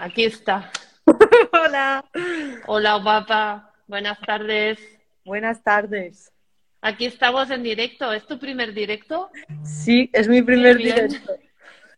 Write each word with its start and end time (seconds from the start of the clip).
aquí 0.00 0.24
está. 0.24 0.70
Hola. 1.52 2.04
Hola, 2.66 2.94
guapa. 2.96 3.72
Buenas 3.86 4.20
tardes. 4.20 4.78
Buenas 5.24 5.62
tardes. 5.62 6.32
Aquí 6.80 7.06
estamos 7.06 7.50
en 7.50 7.62
directo. 7.62 8.12
¿Es 8.12 8.26
tu 8.26 8.38
primer 8.38 8.72
directo? 8.72 9.30
Sí, 9.62 10.10
es 10.12 10.28
mi 10.28 10.42
primer 10.42 10.78
Qué 10.78 10.84
directo. 10.84 11.32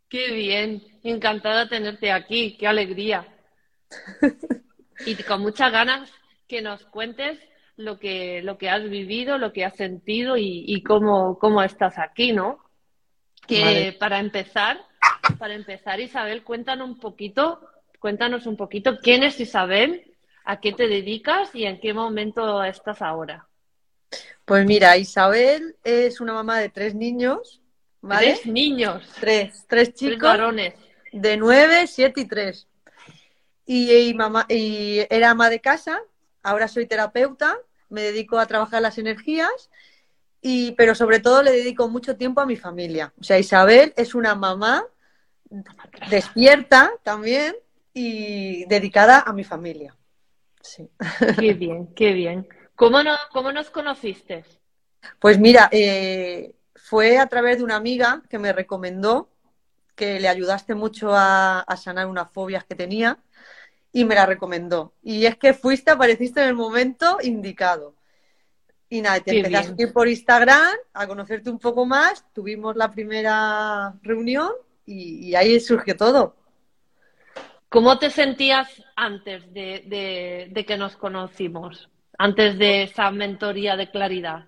Qué 0.09 0.33
bien. 0.33 0.83
Encantada 1.05 1.65
de 1.65 1.71
tenerte 1.71 2.11
aquí. 2.11 2.57
Qué 2.59 2.67
alegría. 2.67 3.27
Y 5.05 5.17
con 5.17 5.41
muchas 5.41 5.73
ganas 5.73 6.13
que 6.47 6.63
nos 6.63 6.85
cuentes 6.85 7.37
lo 7.77 7.99
que, 7.99 8.41
lo 8.43 8.57
que 8.57 8.71
has 8.71 8.89
vivido, 8.89 9.37
lo 9.37 9.53
que 9.53 9.65
has 9.65 9.75
sentido 9.75 10.37
y, 10.37 10.65
y 10.65 10.85
cómo, 10.85 11.41
cómo 11.41 11.61
estás 11.61 11.99
aquí, 11.99 12.33
¿no? 12.33 12.61
Que 13.49 13.65
Vale. 13.65 13.93
para 13.95 14.21
empezar, 14.21 14.79
para 15.39 15.55
empezar, 15.55 15.99
Isabel, 15.99 16.45
cuéntanos 16.45 16.89
un 16.89 17.01
poquito, 17.01 17.69
cuéntanos 18.03 18.47
un 18.47 18.57
poquito 18.57 18.99
quién 18.99 19.23
es 19.23 19.39
Isabel, 19.39 20.13
a 20.45 20.59
qué 20.61 20.73
te 20.73 20.89
dedicas 20.89 21.55
y 21.55 21.67
en 21.67 21.79
qué 21.81 21.95
momento 21.95 22.63
estás 22.65 23.01
ahora. 23.01 23.47
Pues 24.45 24.67
mira, 24.67 24.97
Isabel 24.97 25.77
es 25.85 26.21
una 26.21 26.33
mamá 26.33 26.59
de 26.59 26.69
tres 26.69 26.97
niños, 26.97 27.63
¿vale? 28.01 28.33
Tres 28.33 28.47
niños, 28.47 29.09
Tres, 29.21 29.53
tres 29.69 29.95
tres 29.95 29.95
chicos 29.95 30.29
varones. 30.29 30.75
de 31.13 31.37
nueve, 31.37 31.87
siete 31.87 32.23
y 32.23 32.25
tres. 32.27 32.67
Y, 33.67 33.93
y 33.93 34.15
mamá, 34.15 34.47
y 34.49 35.07
era 35.09 35.31
ama 35.31 35.49
de 35.49 35.61
casa, 35.61 36.03
ahora 36.43 36.67
soy 36.67 36.87
terapeuta, 36.87 37.57
me 37.89 38.03
dedico 38.03 38.37
a 38.37 38.47
trabajar 38.47 38.83
las 38.83 38.99
energías, 38.99 39.71
y, 40.41 40.73
pero 40.73 40.97
sobre 40.97 41.21
todo 41.21 41.41
le 41.45 41.53
dedico 41.53 41.89
mucho 41.89 42.17
tiempo 42.17 42.41
a 42.41 42.47
mi 42.47 42.57
familia. 42.57 43.13
O 43.21 43.23
sea, 43.23 43.39
Isabel 43.39 43.95
es 43.97 44.17
una 44.17 44.35
mamá 44.35 44.85
despierta 46.11 46.91
también 47.05 47.55
y 47.95 48.65
dedicada 48.67 49.21
a 49.21 49.33
mi 49.33 49.45
familia. 49.45 49.97
Sí. 50.61 50.89
Qué 51.39 51.55
bien, 51.55 51.93
qué 51.95 52.13
bien. 52.13 52.49
¿Cómo, 52.77 53.03
no, 53.03 53.17
cómo 53.33 53.53
nos 53.53 53.71
conociste? 53.71 54.45
Pues 55.19 55.39
mira, 55.39 55.69
eh, 55.73 56.55
fue 56.75 57.19
a 57.19 57.27
través 57.27 57.59
de 57.59 57.65
una 57.65 57.77
amiga 57.77 58.23
que 58.29 58.39
me 58.39 58.53
recomendó 58.53 59.29
que 59.95 60.21
le 60.21 60.29
ayudaste 60.29 60.75
mucho 60.75 61.15
a, 61.15 61.61
a 61.61 61.77
sanar 61.77 62.07
unas 62.07 62.31
fobias 62.31 62.65
que 62.65 62.75
tenía 62.75 63.19
y 63.93 64.05
me 64.05 64.15
la 64.15 64.27
recomendó. 64.27 64.95
Y 65.03 65.27
es 65.27 65.37
que 65.37 65.53
fuiste, 65.53 65.91
apareciste 65.91 66.41
en 66.41 66.49
el 66.49 66.55
momento 66.55 67.19
indicado. 67.23 67.95
Y 68.89 69.01
nada, 69.01 69.21
te 69.21 69.31
Qué 69.31 69.37
empecé 69.39 69.57
a 69.57 69.63
seguir 69.63 69.93
por 69.93 70.09
Instagram, 70.09 70.75
a 70.93 71.07
conocerte 71.07 71.51
un 71.51 71.59
poco 71.59 71.87
más, 71.87 72.25
tuvimos 72.33 72.77
la 72.77 72.91
primera 72.91 73.95
reunión 74.03 74.51
y, 74.85 75.29
y 75.29 75.35
ahí 75.35 75.59
surgió 75.61 75.97
todo. 75.97 76.37
¿Cómo 77.73 77.99
te 77.99 78.11
sentías 78.11 78.69
antes 78.97 79.53
de, 79.53 79.83
de- 79.87 80.49
de 80.51 80.67
que 80.67 80.77
nos 80.77 80.97
conocimos? 80.97 81.89
Antes 82.19 82.59
de 82.59 82.83
esa 82.85 83.11
mentoría 83.11 83.77
de 83.77 83.91
claridad. 83.91 84.47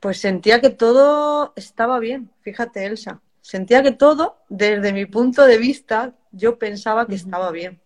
Pues 0.00 0.18
sentía 0.18 0.60
que 0.62 0.70
todo 0.70 1.52
estaba 1.56 1.98
bien, 1.98 2.30
fíjate, 2.40 2.86
Elsa. 2.86 3.20
Sentía 3.42 3.82
que 3.82 3.92
todo, 3.92 4.38
desde 4.48 4.92
mi 4.92 5.04
punto 5.06 5.44
de 5.44 5.58
vista, 5.58 6.14
yo 6.32 6.58
pensaba 6.58 7.06
que 7.06 7.14
estaba 7.16 7.50
bien. 7.50 7.80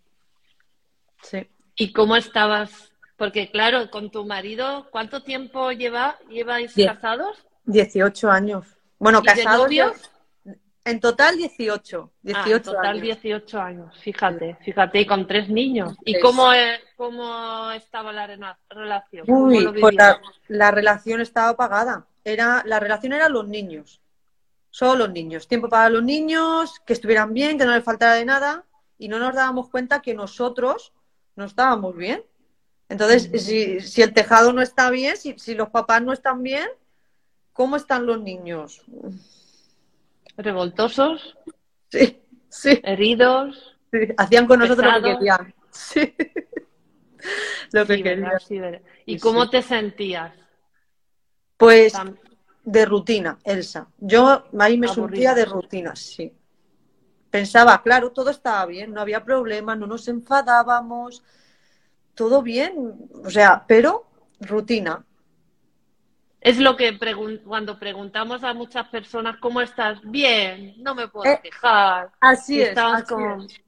Sí. 1.22 1.48
¿Y 1.76 1.92
cómo 1.92 2.14
estabas? 2.16 2.92
Porque 3.16 3.50
claro, 3.50 3.90
con 3.90 4.10
tu 4.10 4.24
marido, 4.24 4.88
¿cuánto 4.92 5.22
tiempo 5.22 5.72
lleva, 5.72 6.18
lleváis 6.28 6.74
Diez. 6.74 6.92
casados? 6.92 7.44
18 7.64 8.30
años. 8.30 8.66
Bueno, 8.98 9.20
¿Y 9.22 9.26
de 9.26 9.34
casados. 9.34 9.62
novios? 9.64 10.10
En 10.84 11.00
total 11.00 11.36
18. 11.36 12.10
Ah, 12.12 12.18
18 12.22 12.56
en 12.56 12.62
total 12.62 12.86
años. 12.86 13.02
18 13.02 13.60
años, 13.60 13.98
fíjate, 14.02 14.58
fíjate, 14.62 15.00
y 15.00 15.06
con 15.06 15.26
tres 15.26 15.48
niños. 15.48 15.96
¿Y 16.04 16.20
cómo, 16.20 16.52
eh, 16.52 16.78
cómo 16.96 17.70
estaba 17.70 18.12
la 18.12 18.26
relación? 18.68 19.26
¿Cómo 19.26 19.46
Uy, 19.46 19.60
lo 19.60 19.72
pues 19.72 19.94
la, 19.94 20.20
la 20.48 20.70
relación 20.70 21.22
estaba 21.22 21.50
apagada. 21.50 22.06
Era, 22.22 22.62
la 22.66 22.80
relación 22.80 23.14
era 23.14 23.30
los 23.30 23.48
niños. 23.48 24.02
Solo 24.70 25.06
los 25.06 25.10
niños. 25.10 25.48
Tiempo 25.48 25.68
para 25.70 25.88
los 25.88 26.02
niños, 26.02 26.80
que 26.84 26.92
estuvieran 26.92 27.32
bien, 27.32 27.56
que 27.56 27.64
no 27.64 27.74
les 27.74 27.84
faltara 27.84 28.14
de 28.14 28.26
nada. 28.26 28.64
Y 28.98 29.08
no 29.08 29.18
nos 29.18 29.34
dábamos 29.34 29.70
cuenta 29.70 30.02
que 30.02 30.14
nosotros 30.14 30.92
no 31.34 31.46
estábamos 31.46 31.96
bien. 31.96 32.22
Entonces, 32.90 33.30
si, 33.42 33.80
si 33.80 34.02
el 34.02 34.12
tejado 34.12 34.52
no 34.52 34.60
está 34.60 34.90
bien, 34.90 35.16
si, 35.16 35.38
si 35.38 35.54
los 35.54 35.70
papás 35.70 36.02
no 36.02 36.12
están 36.12 36.42
bien, 36.42 36.68
¿cómo 37.54 37.76
están 37.76 38.04
los 38.04 38.20
niños? 38.20 38.82
¿Revoltosos? 40.36 41.36
Sí, 41.90 42.20
sí. 42.48 42.80
¿Heridos? 42.82 43.76
sí. 43.92 43.98
Hacían 44.16 44.46
con 44.46 44.58
nosotros 44.60 44.86
lo 44.86 44.92
que 44.94 45.00
Pesados. 45.00 45.18
querían. 45.18 45.54
Sí. 45.70 46.14
Lo 47.72 47.86
que 47.86 47.96
Sí, 47.96 48.02
querían. 48.02 48.22
¿verdad? 48.28 48.42
Sí, 48.46 48.58
¿verdad? 48.58 48.80
¿Y 49.06 49.18
cómo 49.18 49.48
te 49.50 49.62
sentías? 49.62 50.32
Pues 51.56 51.94
Tam- 51.94 52.16
de 52.64 52.84
rutina, 52.84 53.38
Elsa. 53.44 53.88
Yo 53.98 54.44
ahí 54.58 54.76
me 54.78 54.88
sentía 54.88 55.34
de 55.34 55.44
rutina, 55.44 55.94
sí. 55.96 56.32
Pensaba, 57.30 57.82
claro, 57.82 58.12
todo 58.12 58.30
estaba 58.30 58.64
bien, 58.66 58.92
no 58.92 59.00
había 59.00 59.24
problema, 59.24 59.74
no 59.74 59.86
nos 59.86 60.06
enfadábamos, 60.08 61.22
todo 62.14 62.42
bien, 62.42 62.72
o 63.24 63.30
sea, 63.30 63.64
pero 63.66 64.06
rutina. 64.40 65.04
Es 66.44 66.58
lo 66.58 66.76
que 66.76 66.92
pregun- 66.98 67.42
cuando 67.42 67.78
preguntamos 67.78 68.44
a 68.44 68.52
muchas 68.52 68.86
personas, 68.88 69.38
¿cómo 69.38 69.62
estás? 69.62 69.98
Bien, 70.02 70.74
no 70.76 70.94
me 70.94 71.08
puedo 71.08 71.24
Eh, 71.32 71.40
quejar. 71.42 72.10
Así 72.20 72.60
es, 72.60 72.76
así 72.76 73.02
como- 73.06 73.42
es. 73.44 73.60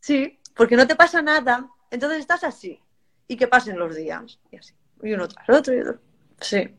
Sí, 0.00 0.40
porque 0.56 0.74
no 0.76 0.84
te 0.84 0.96
pasa 0.96 1.22
nada, 1.22 1.64
entonces 1.92 2.18
estás 2.18 2.42
así. 2.42 2.80
Y 3.28 3.36
que 3.36 3.46
pasen 3.46 3.78
los 3.78 3.94
días, 3.94 4.40
y 4.50 4.56
así. 4.56 4.74
Y 5.00 5.12
uno 5.12 5.28
tras 5.28 5.48
otro 5.48 5.72
y 5.74 5.80
otro. 5.80 6.00
Sí, 6.40 6.74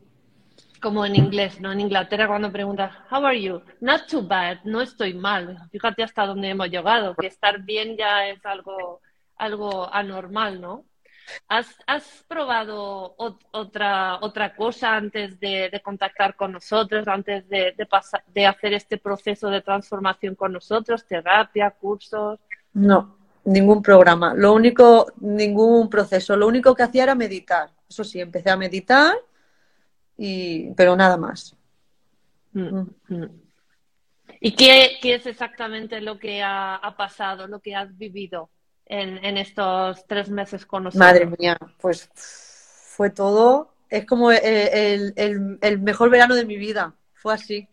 Como 0.82 1.04
en 1.04 1.14
inglés, 1.14 1.60
¿no? 1.60 1.72
En 1.72 1.80
Inglaterra 1.80 2.26
cuando 2.26 2.50
preguntas, 2.50 2.94
How 3.10 3.24
are 3.26 3.40
you? 3.40 3.60
Not 3.80 4.06
too 4.08 4.22
bad, 4.22 4.58
no 4.64 4.80
estoy 4.80 5.12
mal. 5.12 5.58
Fíjate 5.70 6.02
hasta 6.02 6.24
dónde 6.26 6.48
hemos 6.48 6.68
llegado, 6.70 7.14
que 7.16 7.26
estar 7.26 7.60
bien 7.62 7.98
ya 7.98 8.26
es 8.28 8.44
algo, 8.46 9.00
algo 9.36 9.92
anormal, 9.92 10.58
¿no? 10.60 10.84
¿Has, 11.48 11.66
has 11.86 12.24
probado 12.28 13.16
ot- 13.16 13.44
otra, 13.52 14.18
otra 14.20 14.54
cosa 14.54 14.96
antes 14.96 15.38
de, 15.40 15.68
de 15.70 15.80
contactar 15.80 16.36
con 16.36 16.52
nosotros, 16.52 17.06
antes 17.08 17.48
de, 17.48 17.72
de, 17.76 17.86
pasar, 17.86 18.22
de 18.26 18.46
hacer 18.46 18.74
este 18.74 18.98
proceso 18.98 19.50
de 19.50 19.62
transformación 19.62 20.34
con 20.34 20.52
nosotros? 20.52 21.06
¿Terapia, 21.06 21.70
cursos? 21.70 22.38
no, 22.72 23.16
ningún 23.44 23.82
programa. 23.82 24.34
Lo 24.34 24.52
único, 24.52 25.12
ningún 25.20 25.88
proceso. 25.88 26.36
Lo 26.36 26.46
único 26.46 26.74
que 26.74 26.82
hacía 26.82 27.04
era 27.04 27.14
meditar. 27.14 27.70
Eso 27.88 28.04
sí, 28.04 28.20
empecé 28.20 28.50
a 28.50 28.56
meditar, 28.56 29.14
y, 30.16 30.72
pero 30.74 30.94
nada 30.94 31.16
más. 31.16 31.56
Mm, 32.52 32.82
mm. 33.08 33.40
¿Y 34.40 34.52
qué, 34.52 34.98
qué 35.02 35.14
es 35.14 35.26
exactamente 35.26 36.00
lo 36.00 36.18
que 36.18 36.42
ha, 36.42 36.76
ha 36.76 36.96
pasado, 36.96 37.46
lo 37.46 37.60
que 37.60 37.74
has 37.74 37.96
vivido 37.96 38.50
en, 38.90 39.24
en 39.24 39.36
estos 39.38 40.06
tres 40.06 40.28
meses 40.30 40.66
con 40.66 40.84
nosotros? 40.84 41.00
Madre 41.00 41.26
mía, 41.26 41.56
pues 41.80 42.10
fue 42.14 43.10
todo. 43.10 43.72
Es 43.88 44.06
como 44.06 44.30
el, 44.32 45.12
el- 45.16 45.58
el- 45.60 45.80
mejor 45.80 46.10
verano 46.10 46.34
de 46.34 46.44
mi 46.44 46.56
vida. 46.56 46.94
Fue 47.14 47.34
así. 47.34 47.68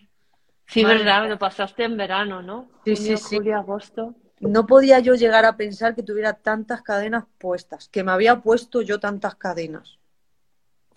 Sí, 0.67 0.83
Madre 0.83 0.85
verdad, 0.85 1.28
mía. 1.28 1.29
lo 1.29 1.39
pasaste 1.39 1.83
en 1.83 1.97
verano, 1.97 2.44
¿no? 2.44 2.69
Sí, 2.83 2.95
Junio, 2.95 3.17
sí, 3.17 3.17
sí. 3.17 3.38
julio, 3.38 3.55
agosto. 3.55 4.16
No 4.39 4.66
podía 4.66 5.00
yo 5.00 5.13
llegar 5.13 5.45
a 5.45 5.57
pensar 5.57 5.94
que 5.94 6.01
tuviera 6.01 6.33
tantas 6.33 6.81
cadenas 6.81 7.25
puestas, 7.38 7.88
que 7.88 8.03
me 8.03 8.11
había 8.11 8.41
puesto 8.41 8.81
yo 8.81 8.99
tantas 8.99 9.35
cadenas. 9.35 9.99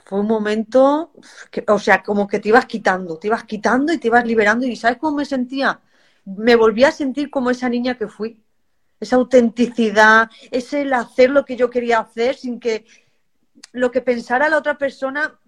Fue 0.06 0.20
un 0.20 0.26
momento, 0.26 1.12
que- 1.50 1.64
o 1.68 1.78
sea, 1.78 2.02
como 2.02 2.26
que 2.26 2.40
te 2.40 2.48
ibas 2.48 2.66
quitando, 2.66 3.18
te 3.18 3.28
ibas 3.28 3.44
quitando 3.44 3.92
y 3.92 3.98
te 3.98 4.08
ibas 4.08 4.24
liberando. 4.26 4.66
¿Y 4.66 4.76
sabes 4.76 4.98
cómo 4.98 5.16
me 5.18 5.24
sentía? 5.24 5.80
Me 6.24 6.56
volví 6.56 6.84
a 6.84 6.92
sentir 6.92 7.30
como 7.30 7.50
esa 7.50 7.68
niña 7.68 7.96
que 7.98 8.08
fui. 8.08 8.42
Esa 9.00 9.16
autenticidad, 9.16 10.30
ese 10.50 10.82
el 10.82 10.92
hacer 10.92 11.30
lo 11.30 11.44
que 11.44 11.56
yo 11.56 11.70
quería 11.70 12.00
hacer 12.00 12.36
sin 12.36 12.60
que 12.60 12.84
lo 13.72 13.90
que 13.90 14.00
pensara 14.00 14.48
la 14.48 14.58
otra 14.58 14.76
persona, 14.76 15.38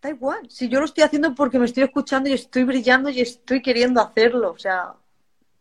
da 0.00 0.10
igual. 0.10 0.50
Si 0.50 0.68
yo 0.68 0.80
lo 0.80 0.86
estoy 0.86 1.04
haciendo 1.04 1.34
porque 1.34 1.58
me 1.58 1.66
estoy 1.66 1.84
escuchando 1.84 2.28
y 2.28 2.32
estoy 2.32 2.64
brillando 2.64 3.08
y 3.08 3.20
estoy 3.20 3.62
queriendo 3.62 4.00
hacerlo. 4.00 4.50
O 4.50 4.58
sea, 4.58 4.94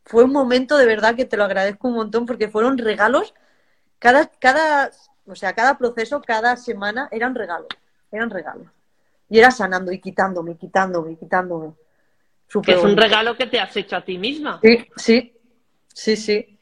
fue 0.06 0.24
un 0.24 0.32
momento 0.32 0.78
de 0.78 0.86
verdad 0.86 1.16
que 1.16 1.26
te 1.26 1.38
lo 1.38 1.44
agradezco 1.44 1.88
un 1.88 1.96
montón 1.96 2.26
porque 2.26 2.48
fueron 2.48 2.78
regalos. 2.78 3.34
Cada, 4.00 4.28
cada, 4.28 4.92
o 5.26 5.36
sea, 5.36 5.54
cada 5.54 5.78
proceso, 5.78 6.22
cada 6.22 6.56
semana 6.56 7.10
eran 7.12 7.36
regalos. 7.36 7.68
Eran 8.12 8.30
regalos. 8.30 8.68
Y 9.30 9.40
era 9.40 9.52
sanando 9.52 9.92
y 9.92 10.00
quitándome, 10.00 10.56
quitándome, 10.56 11.18
quitándome. 11.18 11.74
Que 12.64 12.74
es 12.74 12.84
un 12.84 12.96
regalo 12.96 13.36
que 13.36 13.48
te 13.48 13.60
has 13.60 13.76
hecho 13.76 13.98
a 13.98 14.06
ti 14.06 14.18
misma. 14.18 14.62
Sí, 14.64 14.88
sí, 14.96 15.34
sí, 15.94 16.16
sí. 16.16 16.57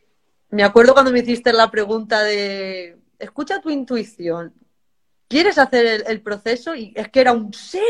Me 0.55 0.63
acuerdo 0.63 0.93
cuando 0.93 1.11
me 1.11 1.19
hiciste 1.19 1.51
la 1.51 1.69
pregunta 1.69 2.23
de, 2.23 2.97
escucha 3.19 3.59
tu 3.59 3.69
intuición, 3.69 4.53
¿quieres 5.27 5.57
hacer 5.57 5.85
el, 5.85 6.03
el 6.07 6.21
proceso? 6.21 6.73
Y 6.73 6.93
es 6.95 7.09
que 7.09 7.19
era 7.19 7.33
un 7.33 7.53
sí. 7.53 7.83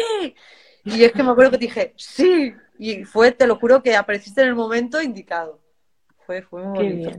Y 0.83 1.03
es 1.03 1.11
que 1.11 1.21
me 1.21 1.29
acuerdo 1.29 1.51
que 1.51 1.57
dije, 1.59 1.93
sí. 1.95 2.55
Y 2.79 3.03
fue, 3.03 3.31
te 3.31 3.45
lo 3.45 3.57
juro, 3.57 3.83
que 3.83 3.95
apareciste 3.95 4.41
en 4.41 4.47
el 4.47 4.55
momento 4.55 4.99
indicado. 4.99 5.61
Fue, 6.25 6.41
fue 6.41 6.63
muy 6.63 6.79
Qué 6.79 6.83
bonito. 6.89 7.09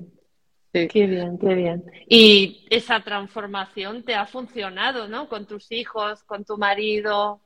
bien. 0.72 0.88
Qué 0.88 1.06
bien, 1.06 1.38
qué 1.38 1.54
bien. 1.54 1.84
Y 2.08 2.66
esa 2.68 2.98
transformación 3.04 4.02
te 4.02 4.16
ha 4.16 4.26
funcionado, 4.26 5.06
¿no? 5.06 5.28
Con 5.28 5.46
tus 5.46 5.70
hijos, 5.70 6.24
con 6.24 6.44
tu 6.44 6.58
marido. 6.58 7.40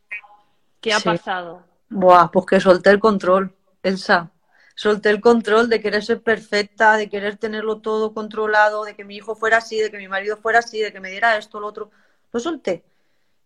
¿Qué 0.81 0.95
ha 0.95 1.01
pasado? 1.01 1.65
Buah, 1.91 2.31
pues 2.31 2.47
que 2.47 2.61
solté 2.61 2.89
el 2.89 2.99
control, 2.99 3.55
Elsa. 3.83 4.33
Solté 4.81 5.11
el 5.11 5.21
control 5.21 5.69
de 5.69 5.83
querer 5.83 6.03
ser 6.03 6.23
perfecta, 6.23 6.97
de 6.97 7.11
querer 7.11 7.37
tenerlo 7.37 7.83
todo 7.83 8.15
controlado, 8.15 8.83
de 8.85 8.97
que 8.97 9.05
mi 9.05 9.17
hijo 9.17 9.35
fuera 9.35 9.59
así, 9.59 9.79
de 9.79 9.91
que 9.91 9.99
mi 9.99 10.09
marido 10.09 10.39
fuera 10.39 10.61
así, 10.61 10.81
de 10.81 10.91
que 10.91 11.01
me 11.01 11.11
diera 11.11 11.37
esto, 11.37 11.61
lo 11.61 11.67
otro. 11.67 11.91
Lo 12.33 12.41
solté. 12.41 12.83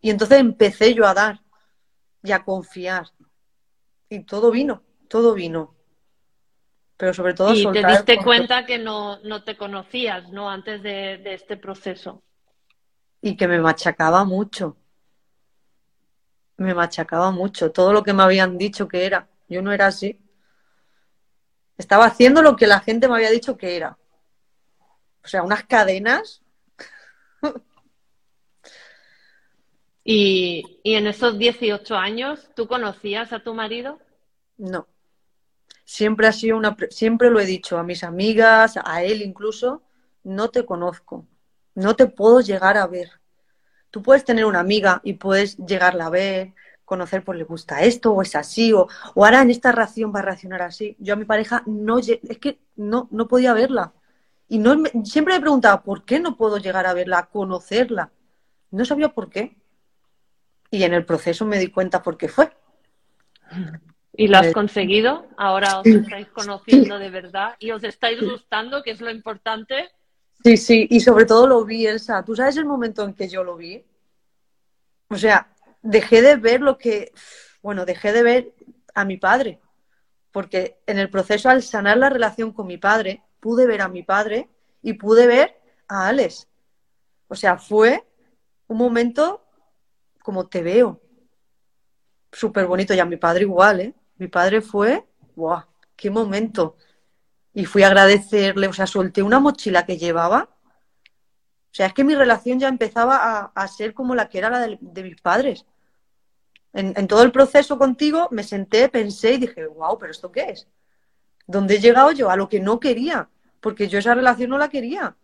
Y 0.01 0.11
entonces 0.11 0.39
empecé 0.39 0.95
yo 0.95 1.05
a 1.05 1.13
dar 1.13 1.41
y 2.23 2.31
a 2.31 2.45
confiar. 2.45 3.09
Y 4.09 4.21
todo 4.21 4.53
vino, 4.53 4.85
todo 5.09 5.35
vino. 5.35 5.75
Pero 6.97 7.13
sobre 7.13 7.35
todo... 7.35 7.53
Y 7.53 7.67
te 7.73 7.85
diste 7.85 8.19
cuenta 8.19 8.65
que 8.65 8.79
no, 8.79 9.19
no, 9.25 9.43
te 9.43 9.57
conocías, 9.57 10.31
¿no? 10.31 10.49
Antes 10.49 10.85
de, 10.85 11.19
de 11.19 11.35
este 11.35 11.57
proceso. 11.57 12.23
Y 13.21 13.37
que 13.37 13.49
me 13.49 13.59
machacaba 13.59 14.23
mucho. 14.23 14.77
Me 16.59 16.75
machacaba 16.75 17.33
mucho. 17.33 17.73
Todo 17.73 17.93
lo 17.93 18.05
que 18.05 18.13
me 18.13 18.23
habían 18.23 18.57
dicho 18.57 18.87
que 18.87 19.05
era. 19.05 19.27
Yo 19.49 19.63
no 19.63 19.73
era 19.73 19.89
así. 19.89 20.21
Estaba 21.77 22.07
haciendo 22.07 22.43
lo 22.43 22.57
que 22.57 22.67
la 22.67 22.81
gente 22.81 23.09
me 23.09 23.15
había 23.17 23.31
dicho 23.31 23.57
que 23.57 23.77
era. 23.77 23.99
O 25.25 25.29
sea, 25.29 25.43
unas 25.43 25.65
cadenas. 25.65 26.43
¿Y, 30.05 30.81
¿Y, 30.83 30.95
en 30.95 31.07
esos 31.07 31.39
18 31.39 31.97
años 31.97 32.51
tú 32.55 32.69
conocías 32.69 33.33
a 33.33 33.43
tu 33.43 33.55
marido? 33.55 33.99
No. 34.59 34.87
Siempre 35.85 36.27
ha 36.27 36.33
sido 36.33 36.57
una 36.57 36.77
siempre 36.91 37.31
lo 37.31 37.41
he 37.41 37.47
dicho 37.47 37.79
a 37.79 37.83
mis 37.83 38.05
amigas, 38.05 38.79
a 38.83 39.03
él 39.03 39.23
incluso, 39.23 39.83
no 40.23 40.51
te 40.51 40.65
conozco. 40.65 41.27
No 41.75 41.97
te 41.97 42.07
puedo 42.07 42.41
llegar 42.41 42.77
a 42.77 42.87
ver. 42.87 43.11
Tú 43.91 44.03
puedes 44.03 44.25
tener 44.25 44.45
una 44.45 44.61
amiga 44.61 45.01
y 45.05 45.15
puedes 45.15 45.57
llegarla 45.57 46.07
a 46.07 46.11
ver, 46.11 46.55
conocer, 46.85 47.25
pues 47.25 47.39
le 47.39 47.45
gusta 47.45 47.83
esto, 47.83 48.13
o 48.13 48.23
es 48.23 48.37
así, 48.37 48.73
o, 48.73 48.89
o 49.15 49.25
ahora 49.25 49.43
en 49.43 49.51
esta 49.51 49.73
ración 49.73 50.13
va 50.15 50.21
a 50.21 50.23
reaccionar 50.23 50.63
así. 50.63 50.97
Yo 50.99 51.15
a 51.15 51.17
mi 51.17 51.25
pareja 51.25 51.63
no, 51.67 51.99
es 51.99 52.39
que 52.41 52.59
no, 52.77 53.09
no 53.11 53.29
podía 53.29 53.53
verla. 53.55 53.93
Y 54.49 54.59
no, 54.59 54.77
siempre 55.05 55.35
me 55.35 55.41
preguntaba, 55.41 55.83
¿por 55.83 56.05
qué 56.05 56.21
no 56.21 56.37
puedo 56.37 56.59
llegar 56.59 56.87
a 56.87 56.95
verla, 56.95 57.19
a 57.19 57.27
conocerla? 57.27 58.11
No 58.71 58.85
sabía 58.85 59.09
por 59.09 59.31
qué. 59.31 59.57
Y 60.71 60.83
en 60.83 60.93
el 60.93 61.05
proceso 61.05 61.45
me 61.45 61.59
di 61.59 61.69
cuenta 61.69 62.03
por 62.03 62.17
qué 62.17 62.29
fue. 62.29 62.51
¿Y 64.17 64.29
lo 64.29 64.39
has 64.39 64.53
conseguido? 64.53 65.27
Ahora 65.37 65.81
os 65.81 65.87
estáis 65.87 66.29
conociendo 66.29 66.99
de 66.99 67.11
verdad 67.11 67.55
y 67.59 67.71
os 67.71 67.83
estáis 67.85 68.21
gustando, 68.21 68.83
que 68.83 68.93
es 68.93 69.01
lo 69.01 69.11
importante. 69.11 69.91
Sí, 70.45 70.57
sí, 70.57 70.87
y 70.91 71.01
sobre 71.01 71.25
todo 71.25 71.47
lo 71.47 71.65
vi, 71.65 71.87
Elsa. 71.87 72.25
¿Tú 72.25 72.37
sabes 72.37 72.57
el 72.57 72.65
momento 72.65 73.03
en 73.05 73.15
que 73.15 73.29
yo 73.29 73.43
lo 73.43 73.57
vi? 73.57 73.83
O 75.09 75.17
sea, 75.17 75.54
dejé 75.85 76.23
de 76.23 76.37
ver 76.37 76.63
lo 76.63 76.79
que, 76.79 77.13
bueno, 77.63 77.85
dejé 77.85 78.13
de 78.13 78.23
ver 78.23 78.55
a 78.95 79.05
mi 79.05 79.19
padre, 79.19 79.61
porque 80.33 80.81
en 80.87 80.99
el 80.99 81.11
proceso 81.11 81.49
al 81.49 81.63
sanar 81.63 81.99
la 81.99 82.11
relación 82.11 82.53
con 82.53 82.67
mi 82.67 82.79
padre, 82.79 83.23
pude 83.39 83.67
ver 83.67 83.83
a 83.83 83.89
mi 83.89 84.03
padre 84.03 84.49
y 84.83 84.95
pude 84.95 85.27
ver 85.27 85.61
a 85.87 86.09
Alex. 86.09 86.49
O 87.29 87.35
sea, 87.35 87.59
fue 87.59 88.05
un 88.67 88.79
momento 88.79 89.47
como 90.23 90.49
te 90.49 90.63
veo. 90.63 91.01
Súper 92.33 92.67
bonito. 92.67 92.95
Y 92.95 92.99
a 92.99 93.05
mi 93.05 93.17
padre 93.17 93.43
igual, 93.43 93.81
¿eh? 93.81 93.95
Mi 94.17 94.29
padre 94.29 94.61
fue, 94.61 95.07
¡guau! 95.37 95.63
¡Qué 95.95 96.11
momento! 96.11 96.77
Y 97.53 97.67
fui 97.67 97.83
a 97.83 97.89
agradecerle, 97.89 98.67
o 98.67 98.73
sea, 98.73 98.87
solté 98.87 99.23
una 99.23 99.39
mochila 99.39 99.85
que 99.85 99.99
llevaba. 99.99 100.49
O 101.03 101.77
sea, 101.77 101.87
es 101.87 101.93
que 101.93 102.05
mi 102.05 102.15
relación 102.15 102.59
ya 102.59 102.69
empezaba 102.69 103.53
a, 103.55 103.69
ser 103.69 103.95
como 103.95 104.15
la 104.15 104.29
que 104.29 104.39
era 104.39 104.51
la 104.51 104.67
de 104.81 105.03
mis 105.03 105.21
padres 105.21 105.67
en, 106.75 107.07
todo 107.07 107.23
el 107.23 107.31
proceso 107.31 107.79
contigo 107.79 108.29
me 108.33 108.43
senté, 108.43 108.89
pensé 108.89 109.35
y 109.35 109.39
dije, 109.39 109.67
wow, 109.67 109.97
pero 109.97 110.11
¿esto 110.11 110.33
qué 110.33 110.51
es? 110.51 110.69
¿Dónde 111.47 111.77
he 111.77 111.81
llegado 111.81 112.11
yo? 112.11 112.31
A 112.31 112.37
lo 112.37 112.49
que 112.49 112.59
no 112.59 112.81
quería, 112.81 113.29
porque 113.61 113.87
yo 113.87 114.01
esa 114.01 114.15
relación 114.15 114.51
no 114.51 114.59
la 114.59 114.69
quería. 114.69 115.17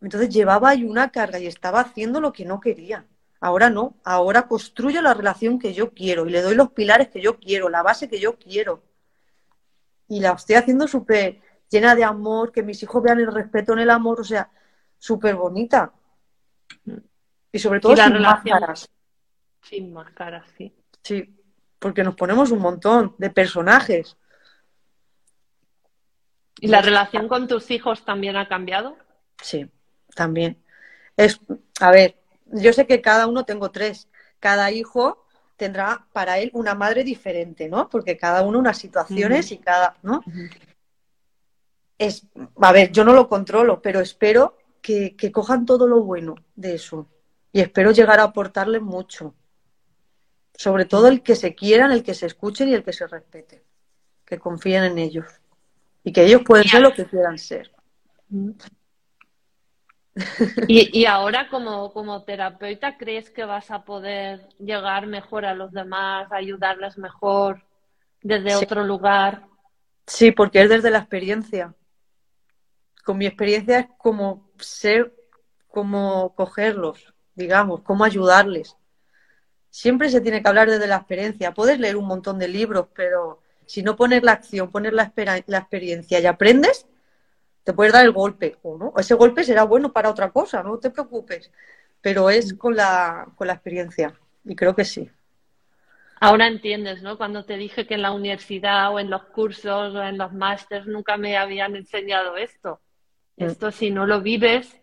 Entonces 0.00 0.30
llevaba 0.30 0.70
ahí 0.70 0.82
una 0.82 1.10
carga 1.10 1.38
y 1.38 1.46
estaba 1.46 1.80
haciendo 1.80 2.20
lo 2.20 2.32
que 2.32 2.46
no 2.46 2.58
quería. 2.58 3.06
Ahora 3.38 3.68
no, 3.68 3.96
ahora 4.02 4.48
construyo 4.48 5.02
la 5.02 5.12
relación 5.12 5.58
que 5.58 5.74
yo 5.74 5.92
quiero 5.92 6.26
y 6.26 6.30
le 6.30 6.40
doy 6.40 6.54
los 6.54 6.70
pilares 6.70 7.08
que 7.08 7.20
yo 7.20 7.38
quiero, 7.38 7.68
la 7.68 7.82
base 7.82 8.08
que 8.08 8.18
yo 8.18 8.38
quiero. 8.38 8.82
Y 10.08 10.20
la 10.20 10.32
estoy 10.32 10.56
haciendo 10.56 10.88
súper 10.88 11.40
llena 11.68 11.94
de 11.94 12.04
amor, 12.04 12.50
que 12.50 12.62
mis 12.62 12.82
hijos 12.82 13.02
vean 13.02 13.18
el 13.18 13.32
respeto 13.32 13.74
en 13.74 13.80
el 13.80 13.90
amor, 13.90 14.20
o 14.20 14.24
sea, 14.24 14.50
súper 14.98 15.34
bonita. 15.34 15.92
Y 17.52 17.58
sobre 17.58 17.80
todo 17.80 17.94
sin 17.94 18.22
máscaras. 18.22 18.88
Sin 19.68 19.92
máscaras, 19.92 20.44
sí. 20.56 20.72
Sí, 21.02 21.34
porque 21.78 22.04
nos 22.04 22.14
ponemos 22.14 22.50
un 22.50 22.60
montón 22.60 23.14
de 23.18 23.30
personajes. 23.30 24.16
¿Y 26.60 26.68
la 26.68 26.82
relación 26.82 27.28
con 27.28 27.48
tus 27.48 27.70
hijos 27.70 28.04
también 28.04 28.36
ha 28.36 28.48
cambiado? 28.48 28.96
Sí, 29.42 29.68
también. 30.14 30.62
Es, 31.16 31.40
a 31.80 31.90
ver, 31.90 32.16
yo 32.46 32.72
sé 32.72 32.86
que 32.86 33.00
cada 33.00 33.26
uno 33.26 33.44
tengo 33.44 33.70
tres. 33.70 34.08
Cada 34.38 34.70
hijo 34.70 35.26
tendrá 35.56 36.06
para 36.12 36.38
él 36.38 36.50
una 36.54 36.74
madre 36.74 37.02
diferente, 37.02 37.68
¿no? 37.68 37.88
Porque 37.88 38.16
cada 38.16 38.42
uno 38.42 38.58
unas 38.58 38.78
situaciones 38.78 39.50
y 39.52 39.58
cada, 39.58 39.96
¿no? 40.02 40.22
Es, 41.98 42.26
a 42.60 42.72
ver, 42.72 42.92
yo 42.92 43.04
no 43.04 43.12
lo 43.12 43.28
controlo, 43.28 43.80
pero 43.82 44.00
espero 44.00 44.56
que, 44.80 45.16
que 45.16 45.32
cojan 45.32 45.66
todo 45.66 45.88
lo 45.88 46.02
bueno 46.02 46.36
de 46.54 46.74
eso. 46.74 47.08
Y 47.52 47.60
espero 47.60 47.90
llegar 47.90 48.20
a 48.20 48.24
aportarles 48.24 48.82
mucho. 48.82 49.34
Sobre 50.56 50.86
todo 50.86 51.08
el 51.08 51.22
que 51.22 51.36
se 51.36 51.54
quieran, 51.54 51.92
el 51.92 52.02
que 52.02 52.14
se 52.14 52.26
escuchen 52.26 52.68
y 52.68 52.74
el 52.74 52.82
que 52.82 52.92
se 52.92 53.06
respete. 53.06 53.62
Que 54.24 54.38
confíen 54.38 54.84
en 54.84 54.98
ellos. 54.98 55.26
Y 56.02 56.12
que 56.12 56.24
ellos 56.24 56.42
pueden 56.44 56.66
ser 56.66 56.80
lo 56.80 56.92
que 56.92 57.04
quieran 57.04 57.38
ser. 57.38 57.70
Y, 60.66 61.04
ahora 61.04 61.48
como, 61.50 61.92
como 61.92 62.24
terapeuta, 62.24 62.96
¿crees 62.96 63.28
que 63.28 63.44
vas 63.44 63.70
a 63.70 63.84
poder 63.84 64.48
llegar 64.58 65.06
mejor 65.06 65.44
a 65.44 65.54
los 65.54 65.72
demás, 65.72 66.32
ayudarles 66.32 66.96
mejor 66.96 67.62
desde 68.22 68.56
otro 68.56 68.82
lugar? 68.82 69.46
Sí, 70.06 70.32
porque 70.32 70.62
es 70.62 70.70
desde 70.70 70.90
la 70.90 70.98
experiencia. 70.98 71.74
Con 73.04 73.18
mi 73.18 73.26
experiencia 73.26 73.80
es 73.80 73.86
como 73.98 74.48
ser, 74.58 75.14
como 75.68 76.34
cogerlos, 76.34 77.12
digamos, 77.34 77.82
cómo 77.82 78.04
ayudarles 78.04 78.76
siempre 79.70 80.08
se 80.08 80.20
tiene 80.20 80.42
que 80.42 80.48
hablar 80.48 80.70
desde 80.70 80.86
la 80.86 80.96
experiencia. 80.96 81.52
Puedes 81.52 81.78
leer 81.78 81.96
un 81.96 82.06
montón 82.06 82.38
de 82.38 82.48
libros, 82.48 82.88
pero 82.94 83.40
si 83.66 83.82
no 83.82 83.96
pones 83.96 84.22
la 84.22 84.32
acción, 84.32 84.70
pones 84.70 84.92
la, 84.92 85.12
la 85.46 85.58
experiencia 85.58 86.20
y 86.20 86.26
aprendes, 86.26 86.86
te 87.64 87.72
puedes 87.72 87.92
dar 87.92 88.04
el 88.04 88.12
golpe 88.12 88.56
o 88.62 88.78
no. 88.78 88.92
Ese 88.96 89.14
golpe 89.14 89.44
será 89.44 89.64
bueno 89.64 89.92
para 89.92 90.10
otra 90.10 90.30
cosa, 90.30 90.62
no 90.62 90.78
te 90.78 90.90
preocupes. 90.90 91.50
Pero 92.00 92.30
es 92.30 92.54
con 92.54 92.76
la, 92.76 93.26
con 93.34 93.48
la 93.48 93.54
experiencia 93.54 94.14
y 94.44 94.54
creo 94.54 94.74
que 94.74 94.84
sí. 94.84 95.10
Ahora 96.20 96.46
entiendes, 96.46 97.02
¿no? 97.02 97.18
Cuando 97.18 97.44
te 97.44 97.56
dije 97.56 97.86
que 97.86 97.94
en 97.94 98.02
la 98.02 98.12
universidad 98.12 98.92
o 98.94 99.00
en 99.00 99.10
los 99.10 99.24
cursos 99.24 99.94
o 99.94 100.02
en 100.02 100.16
los 100.16 100.32
másters 100.32 100.86
nunca 100.86 101.16
me 101.16 101.36
habían 101.36 101.76
enseñado 101.76 102.36
esto. 102.36 102.80
Mm. 103.36 103.44
Esto 103.44 103.70
si 103.70 103.90
no 103.90 104.06
lo 104.06 104.22
vives, 104.22 104.80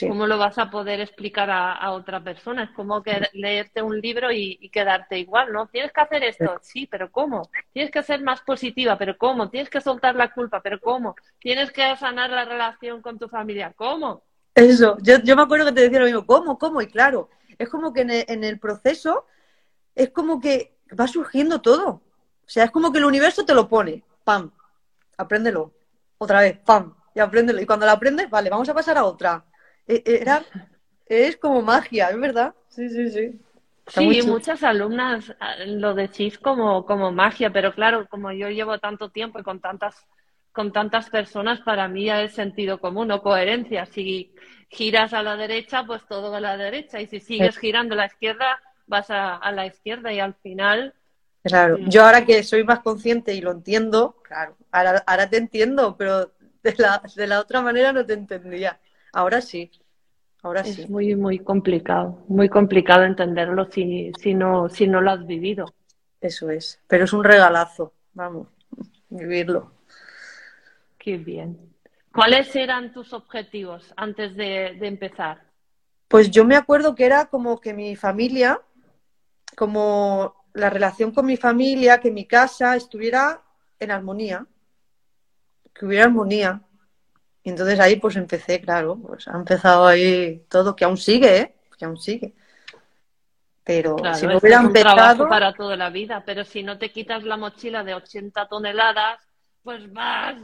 ¿Cómo 0.00 0.26
lo 0.26 0.38
vas 0.38 0.58
a 0.58 0.70
poder 0.70 1.00
explicar 1.00 1.50
a, 1.50 1.90
otra 1.92 2.22
persona? 2.22 2.64
Es 2.64 2.70
como 2.70 3.02
que 3.02 3.28
leerte 3.32 3.80
un 3.80 4.00
libro 4.00 4.32
y, 4.32 4.68
quedarte 4.70 5.18
igual, 5.18 5.52
¿no? 5.52 5.66
Tienes 5.66 5.92
que 5.92 6.00
hacer 6.00 6.24
esto, 6.24 6.58
sí, 6.62 6.88
pero 6.90 7.12
¿cómo? 7.12 7.48
Tienes 7.72 7.92
que 7.92 8.02
ser 8.02 8.20
más 8.22 8.40
positiva, 8.40 8.98
pero 8.98 9.16
¿cómo? 9.16 9.50
Tienes 9.50 9.70
que 9.70 9.80
soltar 9.80 10.16
la 10.16 10.32
culpa, 10.32 10.60
pero 10.60 10.80
¿cómo? 10.80 11.14
Tienes 11.38 11.70
que 11.70 11.96
sanar 11.96 12.30
la 12.30 12.44
relación 12.44 13.02
con 13.02 13.18
tu 13.18 13.28
familia, 13.28 13.72
¿cómo? 13.76 14.22
Eso, 14.54 14.96
yo, 15.00 15.18
yo 15.22 15.36
me 15.36 15.42
acuerdo 15.42 15.66
que 15.66 15.72
te 15.72 15.82
decía 15.82 16.00
lo 16.00 16.06
mismo, 16.06 16.26
¿cómo? 16.26 16.58
¿Cómo? 16.58 16.82
Y 16.82 16.86
claro, 16.86 17.30
es 17.56 17.68
como 17.68 17.92
que 17.92 18.00
en 18.26 18.44
el, 18.44 18.58
proceso 18.58 19.26
es 19.94 20.10
como 20.10 20.40
que 20.40 20.76
va 20.98 21.06
surgiendo 21.06 21.60
todo. 21.60 21.88
O 21.88 22.48
sea, 22.48 22.64
es 22.64 22.70
como 22.70 22.90
que 22.92 22.98
el 22.98 23.04
universo 23.04 23.44
te 23.44 23.54
lo 23.54 23.68
pone, 23.68 24.02
¡pam! 24.24 24.50
Apréndelo. 25.16 25.72
Otra 26.18 26.40
vez, 26.40 26.58
¡pam! 26.64 26.94
Y 27.14 27.20
apréndelo. 27.20 27.60
Y 27.60 27.66
cuando 27.66 27.86
lo 27.86 27.92
aprendes, 27.92 28.28
vale, 28.28 28.50
vamos 28.50 28.68
a 28.68 28.74
pasar 28.74 28.98
a 28.98 29.04
otra 29.04 29.44
era, 29.86 30.44
es 31.06 31.36
como 31.36 31.62
magia, 31.62 32.08
es 32.08 32.18
verdad. 32.18 32.54
Sí, 32.68 32.88
sí, 32.88 33.10
sí. 33.10 33.40
sí, 33.86 34.22
muchas 34.22 34.62
alumnas 34.62 35.34
ah, 35.40 35.56
lo 35.66 35.94
decís 35.94 36.38
como, 36.38 36.86
como 36.86 37.12
magia, 37.12 37.52
pero 37.52 37.74
claro, 37.74 38.08
como 38.08 38.32
yo 38.32 38.48
llevo 38.48 38.78
tanto 38.78 39.10
tiempo 39.10 39.38
y 39.38 39.42
con 39.42 39.60
tantas, 39.60 40.06
con 40.52 40.72
tantas 40.72 41.10
personas, 41.10 41.60
para 41.60 41.88
mí 41.88 42.06
ya 42.06 42.22
es 42.22 42.34
sentido 42.34 42.80
común 42.80 43.10
o 43.10 43.22
coherencia. 43.22 43.86
Si 43.86 44.34
giras 44.68 45.12
a 45.12 45.22
la 45.22 45.36
derecha, 45.36 45.84
pues 45.84 46.02
todo 46.08 46.30
va 46.30 46.38
a 46.38 46.40
la 46.40 46.56
derecha, 46.56 47.00
y 47.00 47.06
si 47.06 47.20
sigues 47.20 47.58
girando 47.58 47.94
a 47.94 47.98
la 47.98 48.06
izquierda, 48.06 48.60
vas 48.86 49.06
a, 49.10 49.38
la 49.52 49.66
izquierda 49.66 50.12
y 50.12 50.20
al 50.20 50.34
final. 50.34 50.94
Claro, 51.42 51.76
yo 51.78 52.04
ahora 52.04 52.24
que 52.24 52.42
soy 52.42 52.64
más 52.64 52.80
consciente 52.80 53.34
y 53.34 53.42
lo 53.42 53.50
entiendo, 53.50 54.16
claro, 54.22 54.56
ahora, 54.72 55.04
ahora 55.06 55.28
te 55.28 55.36
entiendo, 55.36 55.96
pero 55.96 56.32
De 56.64 56.74
la, 56.78 57.02
de 57.14 57.26
la 57.26 57.40
otra 57.40 57.60
manera 57.60 57.92
no 57.92 58.06
te 58.06 58.14
entendía. 58.14 58.80
Ahora 59.14 59.40
sí. 59.40 59.70
Ahora 60.42 60.60
Es 60.60 60.74
sí. 60.74 60.86
muy, 60.88 61.16
muy 61.16 61.38
complicado, 61.38 62.22
muy 62.28 62.48
complicado 62.50 63.04
entenderlo 63.04 63.70
si, 63.70 64.12
si 64.20 64.34
no, 64.34 64.68
si 64.68 64.86
no 64.86 65.00
lo 65.00 65.10
has 65.12 65.26
vivido. 65.26 65.74
Eso 66.20 66.50
es. 66.50 66.80
Pero 66.86 67.04
es 67.04 67.12
un 67.12 67.24
regalazo. 67.24 67.94
Vamos, 68.12 68.48
vivirlo. 69.08 69.72
Qué 70.98 71.16
bien. 71.16 71.58
¿Cuáles 72.12 72.54
eran 72.54 72.92
tus 72.92 73.12
objetivos 73.12 73.92
antes 73.96 74.36
de, 74.36 74.76
de 74.78 74.86
empezar? 74.86 75.42
Pues 76.08 76.30
yo 76.30 76.44
me 76.44 76.56
acuerdo 76.56 76.94
que 76.94 77.06
era 77.06 77.26
como 77.26 77.60
que 77.60 77.72
mi 77.72 77.96
familia, 77.96 78.60
como 79.56 80.44
la 80.52 80.70
relación 80.70 81.10
con 81.10 81.26
mi 81.26 81.36
familia, 81.36 82.00
que 82.00 82.10
mi 82.10 82.26
casa 82.26 82.76
estuviera 82.76 83.42
en 83.80 83.90
armonía, 83.90 84.46
que 85.74 85.86
hubiera 85.86 86.04
armonía. 86.04 86.62
Y 87.44 87.50
entonces 87.50 87.78
ahí 87.78 87.96
pues 87.96 88.16
empecé, 88.16 88.60
claro, 88.60 88.96
pues 88.96 89.28
ha 89.28 89.36
empezado 89.36 89.86
ahí 89.86 90.44
todo, 90.48 90.74
que 90.74 90.84
aún 90.84 90.96
sigue, 90.96 91.36
¿eh? 91.38 91.54
Que 91.78 91.84
aún 91.84 91.98
sigue. 91.98 92.34
Pero 93.64 93.96
Claro, 93.96 94.14
si 94.14 94.26
no 94.26 94.38
hubiera 94.38 94.60
es 94.60 94.64
un 94.66 94.72
trabajo 94.76 95.08
empezado, 95.10 95.28
para 95.28 95.52
toda 95.54 95.76
la 95.76 95.90
vida, 95.90 96.22
pero 96.24 96.44
si 96.44 96.62
no 96.62 96.78
te 96.78 96.90
quitas 96.90 97.22
la 97.24 97.36
mochila 97.36 97.82
de 97.84 97.94
80 97.94 98.46
toneladas, 98.48 99.20
pues 99.62 99.90
vas 99.92 100.36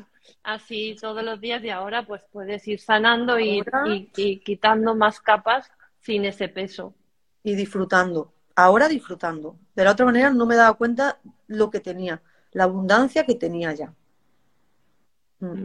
así 0.42 0.97
todos 1.00 1.23
los 1.23 1.40
días 1.40 1.62
y 1.64 1.71
ahora 1.71 2.07
pues 2.07 2.23
puedes 2.33 2.66
ir 2.69 2.80
sanando 2.80 3.38
y, 3.38 3.62
y- 3.85 4.11
y 4.16 4.40
quitando 4.40 4.95
más 4.95 5.21
capas 5.21 5.71
sin 6.00 6.25
ese 6.25 6.49
peso. 6.49 6.95
y 7.42 7.54
disfrutando. 7.54 8.33
Ahora 8.54 8.88
disfrutando. 8.88 9.57
De 9.75 9.85
la 9.85 9.92
otra 9.92 10.07
manera 10.07 10.30
no 10.30 10.47
me 10.47 10.57
daba 10.57 10.75
cuenta 10.76 11.19
lo 11.47 11.71
que 11.71 11.80
tenía, 11.80 12.23
la 12.52 12.64
abundancia 12.64 13.25
que 13.25 13.35
tenía 13.35 13.73
ya. 13.75 13.95
Mm. 15.40 15.64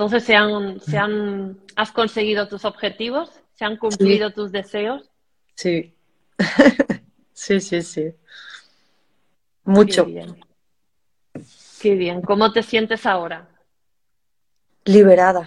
Entonces, 0.00 0.24
¿se 0.24 0.34
han, 0.34 0.80
se 0.80 0.96
han, 0.96 1.60
¿has 1.76 1.92
conseguido 1.92 2.48
tus 2.48 2.64
objetivos? 2.64 3.42
¿Se 3.52 3.66
han 3.66 3.76
cumplido 3.76 4.32
tus 4.32 4.50
deseos? 4.50 5.10
Sí. 5.54 5.94
sí, 7.34 7.60
sí, 7.60 7.82
sí. 7.82 8.14
Mucho. 9.62 10.06
Qué 10.06 10.10
bien. 10.10 10.40
Qué 11.82 11.94
bien. 11.96 12.22
¿Cómo 12.22 12.50
te 12.50 12.62
sientes 12.62 13.04
ahora? 13.04 13.50
Liberada. 14.86 15.46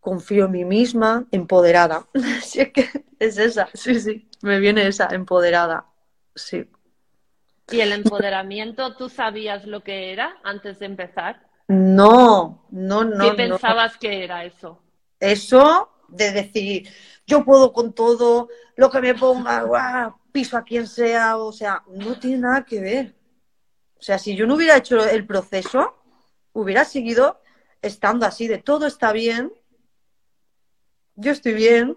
Confío 0.00 0.46
en 0.46 0.52
mí 0.52 0.64
misma, 0.64 1.26
empoderada. 1.30 2.06
Sí, 2.42 2.62
es 2.62 2.72
que 2.72 2.88
es 3.18 3.36
esa. 3.36 3.68
Sí, 3.74 4.00
sí. 4.00 4.26
Me 4.40 4.58
viene 4.58 4.86
esa, 4.86 5.08
empoderada. 5.10 5.84
Sí. 6.34 6.66
¿Y 7.70 7.80
el 7.80 7.92
empoderamiento, 7.92 8.96
tú 8.96 9.10
sabías 9.10 9.66
lo 9.66 9.84
que 9.84 10.14
era 10.14 10.38
antes 10.44 10.78
de 10.78 10.86
empezar? 10.86 11.51
No, 11.68 12.66
no, 12.70 13.04
no, 13.04 13.30
¿Qué 13.30 13.36
no. 13.48 13.58
pensabas 13.58 13.96
que 13.96 14.24
era 14.24 14.44
eso? 14.44 14.80
Eso 15.20 15.90
de 16.08 16.32
decir, 16.32 16.88
yo 17.26 17.44
puedo 17.44 17.72
con 17.72 17.94
todo, 17.94 18.48
lo 18.76 18.90
que 18.90 19.00
me 19.00 19.14
ponga, 19.14 19.62
guau, 19.64 20.14
piso 20.32 20.56
a 20.56 20.64
quien 20.64 20.86
sea, 20.86 21.36
o 21.36 21.52
sea, 21.52 21.82
no 21.88 22.18
tiene 22.18 22.38
nada 22.38 22.64
que 22.64 22.80
ver. 22.80 23.14
O 23.98 24.02
sea, 24.02 24.18
si 24.18 24.34
yo 24.34 24.46
no 24.46 24.56
hubiera 24.56 24.76
hecho 24.76 25.04
el 25.08 25.26
proceso, 25.26 25.94
hubiera 26.52 26.84
seguido 26.84 27.40
estando 27.80 28.26
así, 28.26 28.48
de 28.48 28.58
todo 28.58 28.86
está 28.86 29.12
bien, 29.12 29.52
yo 31.14 31.30
estoy 31.32 31.54
bien, 31.54 31.96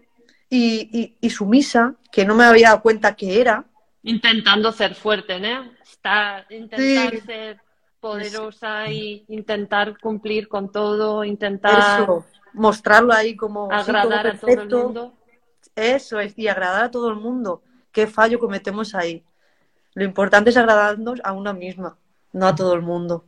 y, 0.49 0.89
y- 0.97 1.17
y 1.19 1.29
sumisa, 1.31 1.95
que 2.11 2.25
no 2.25 2.35
me 2.35 2.43
había 2.45 2.69
dado 2.69 2.81
cuenta 2.81 3.15
que 3.15 3.41
era. 3.41 3.65
Intentando 4.03 4.71
ser 4.71 4.93
fuerte, 4.93 5.39
¿no? 5.39 5.71
Estar, 5.83 6.45
intentar 6.51 7.11
Sí. 7.11 7.19
ser 7.21 7.59
poderosa 8.05 8.89
y 8.91 9.25
intentar 9.27 9.97
cumplir 9.99 10.47
con 10.47 10.71
todo, 10.71 11.23
intentar 11.23 11.79
Eso, 11.79 12.25
mostrarlo 12.53 13.13
ahí 13.13 13.35
como, 13.35 13.69
sí, 13.71 13.75
agradar 13.75 14.27
a 14.27 14.37
todo 14.37 14.51
el 14.61 14.69
mundo. 14.69 15.13
Eso 15.75 16.19
es, 16.19 16.37
y 16.37 16.47
agradar 16.47 16.83
a 16.85 16.91
todo 16.91 17.09
el 17.09 17.15
mundo. 17.15 17.63
¿Qué 17.91 18.07
fallo 18.07 18.39
cometemos 18.39 18.93
ahí? 18.93 19.23
Lo 19.93 20.03
importante 20.03 20.49
es 20.49 20.57
agradarnos 20.57 21.19
a 21.23 21.31
una 21.33 21.53
misma, 21.53 21.97
no 22.33 22.47
a 22.47 22.55
todo 22.55 22.73
el 22.73 22.81
mundo. 22.81 23.25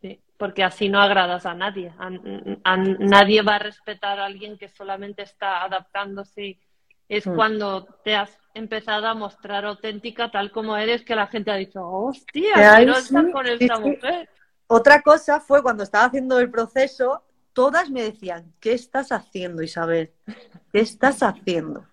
Sí, 0.00 0.20
porque 0.36 0.62
así 0.62 0.88
no 0.88 1.00
agradas 1.00 1.44
a 1.44 1.54
nadie. 1.54 1.92
A, 1.98 2.10
a- 2.64 2.76
nadie 2.76 3.42
va 3.42 3.56
a 3.56 3.58
respetar 3.58 4.20
a 4.20 4.26
alguien 4.26 4.56
que 4.56 4.68
solamente 4.68 5.22
está 5.22 5.64
adaptándose. 5.64 6.58
Es 7.08 7.26
Mm. 7.26 7.34
cuando 7.34 7.84
te 8.04 8.14
has 8.14 8.38
empezado 8.54 9.06
a 9.06 9.14
mostrar 9.14 9.64
auténtica 9.64 10.30
tal 10.30 10.50
como 10.50 10.76
eres 10.76 11.04
que 11.04 11.14
la 11.14 11.26
gente 11.26 11.50
ha 11.50 11.56
dicho, 11.56 11.82
hostia, 11.86 12.76
quiero 12.76 12.92
estar 12.96 13.30
con 13.30 13.46
sí, 13.46 13.52
esta 13.58 13.76
sí. 13.76 13.82
mujer. 13.82 14.28
Otra 14.66 15.00
cosa 15.02 15.40
fue 15.40 15.62
cuando 15.62 15.82
estaba 15.84 16.04
haciendo 16.06 16.38
el 16.38 16.50
proceso, 16.50 17.22
todas 17.54 17.88
me 17.90 18.02
decían, 18.02 18.52
¿qué 18.60 18.72
estás 18.72 19.12
haciendo, 19.12 19.62
Isabel? 19.62 20.12
¿Qué 20.72 20.80
estás 20.80 21.22
haciendo? 21.22 21.86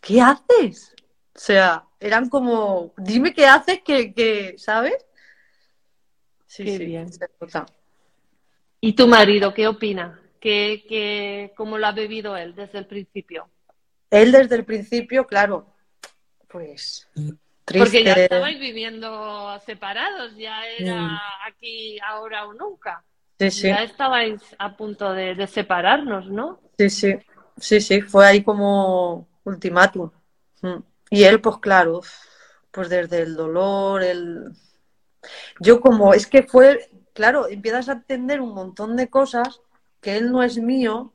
¿Qué 0.00 0.20
haces? 0.20 0.94
O 1.34 1.38
sea, 1.38 1.84
eran 2.00 2.28
como, 2.28 2.92
dime 2.96 3.32
qué 3.32 3.46
haces 3.46 3.82
que, 3.82 4.12
que 4.12 4.54
¿sabes? 4.58 4.96
Sí, 6.46 6.64
Qué 6.64 6.76
sí, 6.78 6.84
bien. 6.86 7.12
se 7.12 7.28
nota. 7.40 7.66
¿Y 8.80 8.94
tu 8.94 9.06
marido 9.06 9.52
qué 9.54 9.68
opina? 9.68 10.20
¿Qué, 10.40 10.84
qué, 10.88 11.52
¿Cómo 11.56 11.78
lo 11.78 11.86
ha 11.86 11.92
vivido 11.92 12.36
él 12.36 12.54
desde 12.54 12.78
el 12.78 12.86
principio? 12.86 13.48
Él 14.10 14.32
desde 14.32 14.56
el 14.56 14.64
principio, 14.64 15.26
claro, 15.26 15.74
pues 16.48 17.08
triste. 17.64 17.78
Porque 17.78 18.04
ya 18.04 18.14
estabais 18.14 18.58
viviendo 18.58 19.60
separados, 19.66 20.34
ya 20.36 20.66
era 20.66 21.20
aquí, 21.46 21.98
ahora 22.00 22.46
o 22.46 22.54
nunca. 22.54 23.04
Sí, 23.38 23.50
sí. 23.50 23.68
Ya 23.68 23.82
estabais 23.82 24.40
a 24.58 24.76
punto 24.76 25.12
de, 25.12 25.34
de 25.34 25.46
separarnos, 25.46 26.28
¿no? 26.30 26.60
Sí, 26.78 26.90
sí, 26.90 27.14
sí, 27.58 27.80
sí, 27.80 28.00
fue 28.00 28.26
ahí 28.26 28.42
como 28.42 29.28
ultimátum. 29.44 30.10
Mm. 30.62 30.78
Y 31.10 31.24
él, 31.24 31.40
pues 31.40 31.58
claro, 31.58 32.00
pues 32.70 32.88
desde 32.88 33.22
el 33.22 33.36
dolor, 33.36 34.02
el... 34.02 34.52
Yo 35.60 35.80
como, 35.80 36.14
es 36.14 36.26
que 36.26 36.42
fue, 36.42 36.88
claro, 37.12 37.48
empiezas 37.48 37.88
a 37.88 37.92
entender 37.92 38.40
un 38.40 38.54
montón 38.54 38.96
de 38.96 39.10
cosas 39.10 39.60
que 40.00 40.16
él 40.16 40.30
no 40.32 40.42
es 40.42 40.56
mío, 40.58 41.12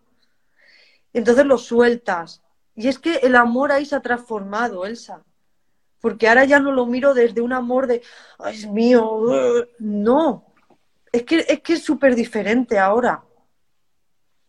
entonces 1.14 1.46
lo 1.46 1.58
sueltas. 1.58 2.43
Y 2.76 2.88
es 2.88 3.00
que 3.00 3.16
el 3.18 3.36
amor 3.36 3.72
ahí 3.72 3.86
se 3.86 3.96
ha 3.96 4.02
transformado, 4.02 4.86
Elsa. 4.86 5.24
Porque 6.02 6.28
ahora 6.28 6.44
ya 6.46 6.60
no 6.60 6.72
lo 6.72 6.86
miro 6.86 7.14
desde 7.14 7.42
un 7.42 7.54
amor 7.54 7.88
de, 7.88 8.02
"Ay, 8.40 8.56
es 8.56 8.68
mío, 8.68 9.12
uh", 9.14 9.66
no. 9.80 10.46
Es 11.12 11.24
que 11.24 11.46
es 11.48 11.62
que 11.62 11.74
es 11.74 11.84
súper 11.84 12.16
diferente 12.16 12.78
ahora 12.80 13.24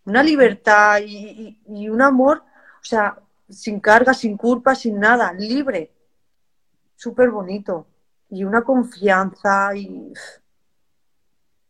una 0.07 0.23
libertad 0.23 1.00
y, 1.04 1.16
y- 1.66 1.83
y 1.85 1.88
un 1.88 2.02
amor, 2.02 2.43
o 2.81 2.85
sea, 2.85 3.16
sin 3.49 3.81
carga, 3.81 4.12
sin 4.14 4.37
culpa, 4.37 4.75
sin 4.75 4.99
nada, 5.00 5.33
libre, 5.33 5.93
súper 6.97 7.31
bonito. 7.31 7.87
Y 8.31 8.45
una 8.45 8.62
confianza 8.62 9.75
y 9.76 10.12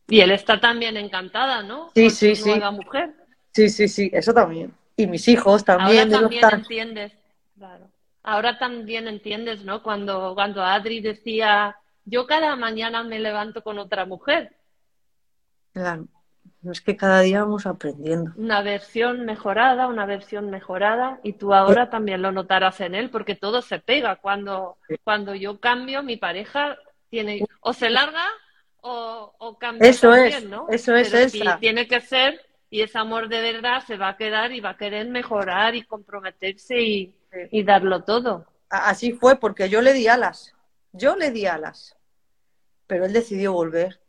Y 0.09 0.21
él 0.21 0.31
está 0.33 0.61
también 0.61 0.97
encantada, 0.97 1.63
¿no? 1.63 1.91
Sí, 1.95 2.03
Con 2.03 2.11
sí, 2.11 2.37
su 2.37 2.45
sí. 2.45 2.51
nueva 2.51 2.71
mujer. 2.71 3.15
sí, 3.53 3.69
sí, 3.69 3.89
sí, 3.89 4.11
eso 4.13 4.35
también. 4.35 4.75
Y 4.97 5.07
mis 5.07 5.27
hijos 5.29 5.65
también. 5.65 6.13
Ahora 6.15 6.21
también 6.21 6.45
entiendes, 6.53 7.13
claro. 7.57 7.91
Ahora 8.23 8.59
también 8.59 9.09
entiendes, 9.09 9.65
¿no? 9.65 9.83
Cuando, 9.83 10.35
cuando 10.35 10.63
Adri 10.65 11.01
decía, 11.01 11.77
yo 12.05 12.27
cada 12.27 12.57
mañana 12.57 13.03
me 13.03 13.19
levanto 13.19 13.63
con 13.63 13.79
otra 13.79 14.07
mujer, 14.07 14.53
Claro. 15.73 16.07
Es 16.71 16.81
que 16.81 16.97
cada 16.97 17.21
día 17.21 17.41
vamos 17.43 17.67
aprendiendo. 17.67 18.33
una 18.37 18.63
versión 18.63 19.25
mejorada, 19.27 19.87
una 19.89 20.07
versión 20.07 20.51
mejorada, 20.51 21.19
y 21.23 21.35
tú 21.35 21.53
Eh. 21.53 21.57
ahora 21.57 21.91
también 21.91 22.23
lo 22.23 22.33
notarás 22.33 22.81
en 22.81 22.95
él, 22.95 23.11
porque 23.11 23.35
todo 23.35 23.61
se 23.61 23.81
pega. 23.81 24.17
Cuando, 24.17 24.79
cuando 25.03 25.35
yo 25.35 25.59
cambio, 25.61 26.03
mi 26.03 26.17
pareja 26.17 26.79
tiene, 27.11 27.45
o 27.61 27.73
se 27.75 27.91
larga 27.91 28.25
o, 28.81 29.35
o 29.39 29.59
cambia 29.59 29.91
Eso 29.91 30.11
también, 30.11 30.35
es, 30.39 30.45
¿no? 30.49 30.67
eso 30.71 30.95
es, 30.95 31.11
Pero 31.11 31.29
sí, 31.29 31.41
Elsa. 31.41 31.59
tiene 31.59 31.87
que 31.89 32.01
ser, 32.01 32.41
y 32.75 32.83
ese 32.83 32.99
amor 32.99 33.29
de 33.29 33.41
verdad 33.41 33.85
se 33.87 33.97
va 33.97 34.09
a 34.09 34.17
quedar 34.17 34.51
y 34.51 34.59
va 34.59 34.71
a 34.71 34.77
querer 34.77 35.07
mejorar 35.07 35.77
y 35.77 35.85
comprometerse 35.85 36.83
y, 36.83 37.15
darlo 37.63 38.03
todo. 38.03 38.47
Así 38.69 39.13
fue 39.13 39.37
porque 39.37 39.69
yo 39.69 39.81
le 39.81 39.93
di 39.93 40.09
alas. 40.09 40.57
Yo 40.91 41.15
le 41.15 41.31
di 41.31 41.47
alas. 41.47 41.97
Pero 42.89 43.05
él 43.05 43.13
decidió 43.13 43.53
volver. 43.53 44.01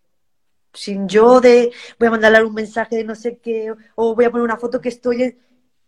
Sin 0.73 1.07
yo 1.07 1.41
de 1.41 1.71
voy 1.99 2.07
a 2.07 2.11
mandarle 2.11 2.43
un 2.43 2.55
mensaje 2.55 2.95
de 2.95 3.03
no 3.03 3.13
sé 3.13 3.37
qué 3.37 3.71
o 3.93 4.15
voy 4.15 4.25
a 4.25 4.31
poner 4.31 4.45
una 4.45 4.57
foto 4.57 4.81
que 4.81 4.89
estoy. 4.89 5.21
en- 5.21 5.39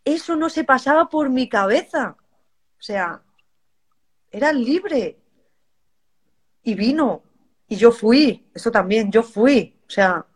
Eso 0.05 0.35
no 0.35 0.47
se 0.47 0.63
pasaba 0.63 1.09
por 1.09 1.31
mi 1.31 1.49
cabeza. 1.49 2.15
O 2.77 2.81
sea, 2.83 3.23
era 4.29 4.53
libre. 4.53 5.17
Y 6.61 6.75
vino. 6.75 7.23
Y 7.67 7.75
yo 7.75 7.91
fui. 7.91 8.45
Eso 8.53 8.69
también, 8.69 9.11
yo 9.11 9.23
fui. 9.23 9.79
O 9.87 9.89
sea, 9.89 10.27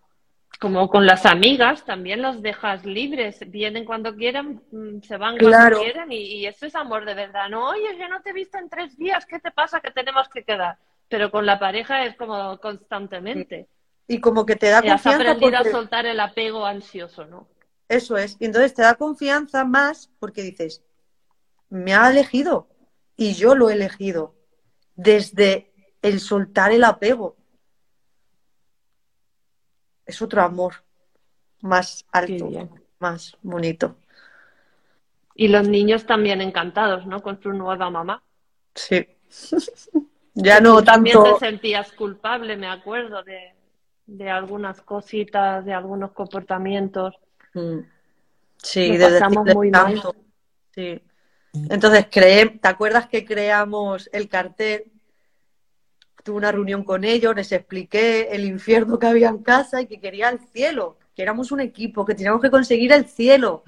Como 0.62 0.90
con 0.90 1.08
las 1.08 1.26
amigas, 1.26 1.84
también 1.86 2.22
las 2.22 2.40
dejas 2.44 2.86
libres, 2.86 3.40
vienen 3.48 3.84
cuando 3.84 4.16
quieren, 4.16 4.62
mm, 4.72 5.02
se 5.02 5.18
van 5.18 5.38
Claro. 5.38 5.78
cuando 5.78 5.92
quieren 5.92 6.12
y, 6.12 6.18
y 6.36 6.46
eso 6.46 6.68
es 6.68 6.76
amor 6.76 7.04
de 7.04 7.16
verdad. 7.16 7.50
No, 7.50 7.70
oye, 7.70 7.98
yo 8.00 8.08
no 8.08 8.22
te 8.22 8.30
he 8.30 8.34
visto 8.34 8.60
en 8.60 8.70
tres 8.70 8.96
días, 8.96 9.26
¿qué 9.26 9.40
te 9.40 9.50
pasa 9.50 9.80
que 9.80 9.90
tenemos 9.90 10.30
que 10.30 10.44
quedar? 10.44 10.78
Pero 11.10 11.32
con 11.32 11.48
la 11.48 11.58
pareja 11.58 12.06
es 12.06 12.16
como 12.16 12.60
constantemente. 12.60 13.68
Y 14.08 14.20
como 14.22 14.46
que 14.46 14.56
te 14.56 14.68
da 14.70 14.82
Y 14.86 14.90
has 14.90 15.02
confianza. 15.02 15.32
aprendido 15.32 15.52
porque- 15.58 15.70
a 15.70 15.72
soltar 15.72 16.06
el 16.06 16.20
apego 16.20 16.64
ansioso, 16.66 17.26
¿no? 17.26 17.48
Eso 17.90 18.16
es. 18.18 18.38
Y 18.40 18.46
entonces 18.46 18.74
te 18.76 18.84
da 18.84 18.94
confianza 18.94 19.66
más 19.66 20.12
porque 20.20 20.44
dices, 20.44 20.84
me 21.70 21.96
ha 21.96 22.10
elegido 22.12 22.68
y 23.18 23.34
yo 23.34 23.56
lo 23.56 23.72
he 23.72 23.74
elegido 23.74 24.36
desde 24.96 25.72
el 26.04 26.20
soltar 26.20 26.72
el 26.72 26.84
apego. 26.84 27.36
Es 30.12 30.22
otro 30.22 30.42
amor 30.42 30.74
más 31.62 32.06
alto, 32.12 32.50
más 33.00 33.38
bonito. 33.42 33.96
Y 35.36 35.48
los 35.48 35.66
niños 35.70 36.06
también 36.06 36.42
encantados, 36.42 37.06
¿no? 37.06 37.22
Con 37.22 37.42
su 37.42 37.54
nueva 37.54 37.90
mamá. 37.90 38.22
Sí. 38.76 39.08
ya 40.34 40.60
no 40.60 40.80
Tú 40.80 40.84
también 40.84 41.16
tanto. 41.16 41.38
te 41.38 41.46
sentías 41.46 41.94
culpable, 41.94 42.58
me 42.58 42.68
acuerdo, 42.68 43.24
de, 43.24 43.54
de 44.06 44.30
algunas 44.30 44.82
cositas, 44.82 45.64
de 45.64 45.74
algunos 45.74 46.12
comportamientos. 46.12 47.16
Mm. 47.54 47.80
Sí, 48.58 48.98
de 48.98 49.10
pasamos 49.12 49.46
muy 49.56 49.72
mal. 49.72 49.94
tanto. 49.94 50.14
Sí. 50.76 51.02
Entonces, 51.70 52.08
creé, 52.12 52.50
¿te 52.50 52.68
acuerdas 52.68 53.08
que 53.08 53.24
creamos 53.24 54.10
el 54.12 54.28
cartel? 54.28 54.92
Tuve 56.24 56.38
una 56.38 56.52
reunión 56.52 56.84
con 56.84 57.04
ellos, 57.04 57.36
les 57.36 57.52
expliqué 57.52 58.30
el 58.32 58.46
infierno 58.46 59.00
que 59.00 59.08
había 59.08 59.30
en 59.30 59.40
casa 59.40 59.82
y 59.82 59.88
que 59.88 60.00
quería 60.00 60.30
el 60.30 60.40
cielo, 60.40 60.98
que 61.16 61.22
éramos 61.24 61.52
un 61.52 61.60
equipo, 61.62 62.06
que 62.06 62.16
teníamos 62.16 62.42
que 62.42 62.52
conseguir 62.52 62.92
el 62.94 63.06
cielo. 63.08 63.64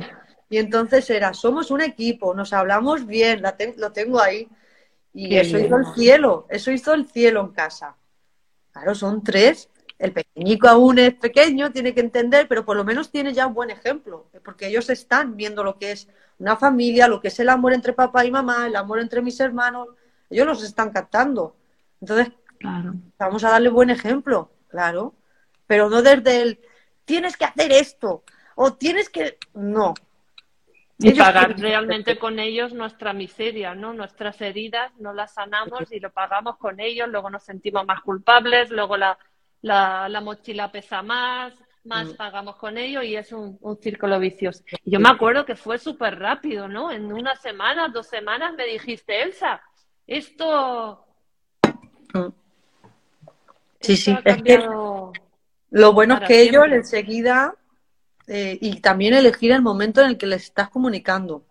Y 0.49 0.57
entonces 0.57 1.09
era, 1.09 1.33
somos 1.33 1.71
un 1.71 1.81
equipo, 1.81 2.33
nos 2.35 2.53
hablamos 2.53 3.07
bien, 3.07 3.41
la 3.41 3.57
te- 3.57 3.73
lo 3.77 3.91
tengo 3.91 4.19
ahí. 4.21 4.47
Y 5.13 5.29
Qué 5.29 5.39
eso 5.41 5.57
bien. 5.57 5.67
hizo 5.67 5.77
el 5.77 5.85
cielo, 5.95 6.45
eso 6.49 6.71
hizo 6.71 6.93
el 6.93 7.07
cielo 7.07 7.41
en 7.41 7.49
casa. 7.49 7.95
Claro, 8.71 8.95
son 8.95 9.23
tres. 9.23 9.69
El 9.99 10.11
pequeñico 10.11 10.67
aún 10.67 10.99
es 10.99 11.13
pequeño, 11.13 11.71
tiene 11.71 11.93
que 11.93 12.01
entender, 12.01 12.47
pero 12.47 12.65
por 12.65 12.75
lo 12.75 12.83
menos 12.83 13.11
tiene 13.11 13.33
ya 13.33 13.47
un 13.47 13.53
buen 13.53 13.69
ejemplo, 13.69 14.25
porque 14.43 14.67
ellos 14.67 14.89
están 14.89 15.37
viendo 15.37 15.63
lo 15.63 15.77
que 15.77 15.91
es 15.91 16.07
una 16.39 16.57
familia, 16.57 17.07
lo 17.07 17.21
que 17.21 17.29
es 17.29 17.39
el 17.39 17.49
amor 17.49 17.73
entre 17.73 17.93
papá 17.93 18.25
y 18.25 18.31
mamá, 18.31 18.67
el 18.67 18.75
amor 18.75 18.99
entre 18.99 19.21
mis 19.21 19.39
hermanos, 19.39 19.87
ellos 20.29 20.47
los 20.47 20.63
están 20.63 20.89
captando. 20.91 21.55
Entonces, 22.01 22.33
Claro. 22.63 22.93
vamos 23.19 23.43
a 23.43 23.49
darle 23.49 23.67
buen 23.67 23.89
ejemplo, 23.89 24.49
claro, 24.69 25.13
pero 25.67 25.89
no 25.89 26.01
desde 26.01 26.41
el 26.41 26.59
tienes 27.03 27.35
que 27.35 27.43
hacer 27.43 27.73
esto 27.73 28.23
o 28.55 28.73
tienes 28.73 29.09
que 29.09 29.37
no. 29.53 29.93
Y 30.97 31.09
Ellos 31.09 31.25
pagar 31.25 31.55
que 31.55 31.61
realmente 31.61 32.17
con 32.17 32.39
ellos 32.39 32.71
nuestra 32.71 33.11
miseria, 33.11 33.75
¿no? 33.75 33.91
Nuestras 33.93 34.39
heridas 34.39 34.93
no 34.97 35.11
las 35.11 35.33
sanamos 35.33 35.91
y 35.91 35.99
lo 35.99 36.09
pagamos 36.11 36.55
con 36.55 36.79
ellos, 36.79 37.09
luego 37.09 37.29
nos 37.29 37.43
sentimos 37.43 37.85
más 37.85 37.99
culpables, 38.01 38.69
luego 38.69 38.95
la, 38.95 39.17
la, 39.61 40.07
la 40.07 40.21
mochila 40.21 40.71
pesa 40.71 41.01
más, 41.01 41.53
más 41.83 42.13
Mm. 42.13 42.15
pagamos 42.15 42.55
con 42.55 42.77
ellos 42.77 43.03
y 43.03 43.17
es 43.17 43.33
un, 43.33 43.57
un 43.59 43.75
círculo 43.77 44.17
vicioso. 44.19 44.63
Y 44.85 44.91
Yo 44.91 45.01
me 45.01 45.09
acuerdo 45.09 45.43
que 45.45 45.57
fue 45.57 45.77
súper 45.77 46.17
rápido, 46.17 46.69
¿no? 46.69 46.89
En 46.91 47.11
una 47.11 47.35
semana, 47.35 47.89
dos 47.89 48.07
semanas 48.07 48.53
me 48.55 48.65
dijiste, 48.65 49.21
Elsa, 49.21 49.61
esto, 50.07 51.05
Mm. 52.13 52.27
Sí, 53.83 53.97
sí, 53.97 54.15
es 54.25 54.43
que. 54.43 54.57
Lo 55.69 55.93
bueno 55.93 56.15
es 56.15 56.21
que 56.21 56.41
ellos 56.41 56.63
enseguida, 56.71 57.55
eh, 58.27 58.57
y 58.61 58.79
también 58.79 59.13
elegir 59.13 59.51
el 59.51 59.61
momento 59.61 60.01
en 60.01 60.07
el 60.09 60.17
que 60.17 60.27
les 60.27 60.43
estás 60.43 60.69
comunicando. 60.69 61.43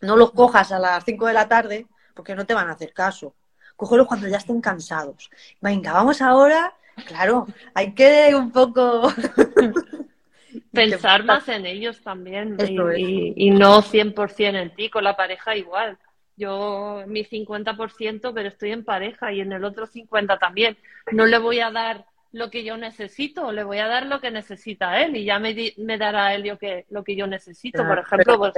No 0.00 0.16
los 0.16 0.32
cojas 0.32 0.72
a 0.72 0.78
las 0.78 1.04
5 1.04 1.26
de 1.26 1.32
la 1.34 1.48
tarde 1.48 1.86
porque 2.14 2.34
no 2.34 2.46
te 2.46 2.54
van 2.54 2.68
a 2.68 2.72
hacer 2.72 2.92
caso. 2.92 3.34
Cógelos 3.76 4.06
cuando 4.06 4.28
ya 4.28 4.36
estén 4.36 4.60
cansados. 4.60 5.30
Venga, 5.60 5.92
vamos 5.92 6.22
ahora. 6.22 6.74
Claro, 7.06 7.46
hay 7.74 7.92
que 7.92 8.32
un 8.36 8.52
poco 8.52 9.08
Pensar 10.72 11.24
más 11.24 11.48
en 11.48 11.66
ellos 11.66 12.00
también 12.02 12.56
y, 12.60 12.76
y- 12.96 13.34
y 13.36 13.50
no 13.50 13.82
100% 13.82 14.58
en 14.58 14.74
ti, 14.74 14.90
con 14.90 15.02
la 15.04 15.16
pareja 15.16 15.56
igual. 15.56 15.98
Yo 16.36 17.04
mi 17.06 17.24
50%, 17.24 18.32
pero 18.34 18.48
estoy 18.48 18.72
en 18.72 18.84
pareja 18.84 19.32
y 19.32 19.40
en 19.40 19.52
el 19.52 19.64
otro 19.64 19.86
50% 19.86 20.38
también. 20.38 20.76
No 21.12 21.24
le 21.26 21.38
voy 21.38 21.60
a 21.60 21.70
dar 21.70 22.06
lo 22.32 22.50
que 22.50 22.64
yo 22.64 22.76
necesito, 22.76 23.52
le 23.52 23.62
voy 23.62 23.78
a 23.78 23.86
dar 23.86 24.06
lo 24.06 24.20
que 24.20 24.30
necesita 24.32 25.00
él 25.00 25.16
y 25.16 25.24
ya 25.24 25.38
me, 25.38 25.54
di- 25.54 25.74
me 25.78 25.96
dará 25.98 26.34
él 26.34 26.46
lo 26.48 26.58
que, 26.58 26.84
lo 26.90 27.04
que 27.04 27.14
yo 27.14 27.26
necesito. 27.28 27.82
Por 27.86 27.98
ejemplo, 28.00 28.38
pues 28.38 28.52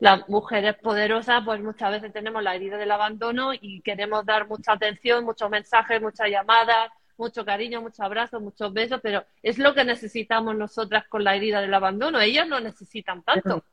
las 0.00 0.28
mujeres 0.28 0.76
poderosas, 0.76 1.42
pues 1.44 1.60
muchas 1.60 1.90
veces 1.92 2.12
tenemos 2.12 2.42
la 2.42 2.54
herida 2.54 2.76
del 2.76 2.90
abandono 2.90 3.52
y 3.52 3.80
queremos 3.82 4.24
dar 4.26 4.48
mucha 4.48 4.72
atención, 4.72 5.24
muchos 5.24 5.48
mensajes, 5.50 6.00
muchas 6.02 6.28
llamadas, 6.28 6.90
mucho 7.16 7.44
cariño, 7.44 7.80
muchos 7.82 8.00
abrazos, 8.00 8.40
muchos 8.40 8.72
besos, 8.72 9.00
pero 9.02 9.24
es 9.42 9.58
lo 9.58 9.74
que 9.74 9.84
necesitamos 9.84 10.56
nosotras 10.56 11.06
con 11.08 11.24
la 11.24 11.34
herida 11.34 11.60
del 11.60 11.74
abandono. 11.74 12.20
Ellas 12.20 12.46
no 12.46 12.60
necesitan 12.60 13.22
tanto. 13.22 13.64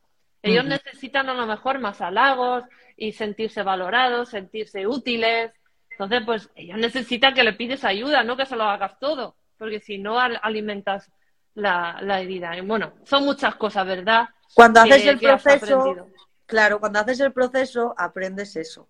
Ellos 0.50 0.64
necesitan 0.64 1.28
a 1.28 1.34
lo 1.34 1.46
mejor 1.46 1.78
más 1.78 2.00
halagos 2.00 2.64
y 2.96 3.12
sentirse 3.12 3.62
valorados, 3.62 4.30
sentirse 4.30 4.86
útiles. 4.86 5.52
Entonces, 5.90 6.22
pues 6.26 6.50
ellos 6.54 6.78
necesitan 6.78 7.34
que 7.34 7.42
le 7.44 7.52
pides 7.54 7.84
ayuda, 7.84 8.22
no 8.22 8.36
que 8.36 8.46
se 8.46 8.56
lo 8.56 8.64
hagas 8.64 8.98
todo, 8.98 9.36
porque 9.58 9.80
si 9.80 9.98
no 9.98 10.18
al- 10.20 10.38
alimentas 10.42 11.10
la, 11.54 11.98
la 12.02 12.20
herida. 12.20 12.56
Y 12.56 12.60
bueno, 12.60 12.92
son 13.04 13.24
muchas 13.24 13.54
cosas, 13.56 13.86
¿verdad? 13.86 14.28
Cuando 14.54 14.82
que- 14.84 14.92
haces 14.92 15.06
el 15.06 15.18
que 15.18 15.26
proceso, 15.26 16.08
claro, 16.46 16.80
cuando 16.80 16.98
haces 17.00 17.20
el 17.20 17.32
proceso 17.32 17.94
aprendes 17.96 18.56
eso. 18.56 18.88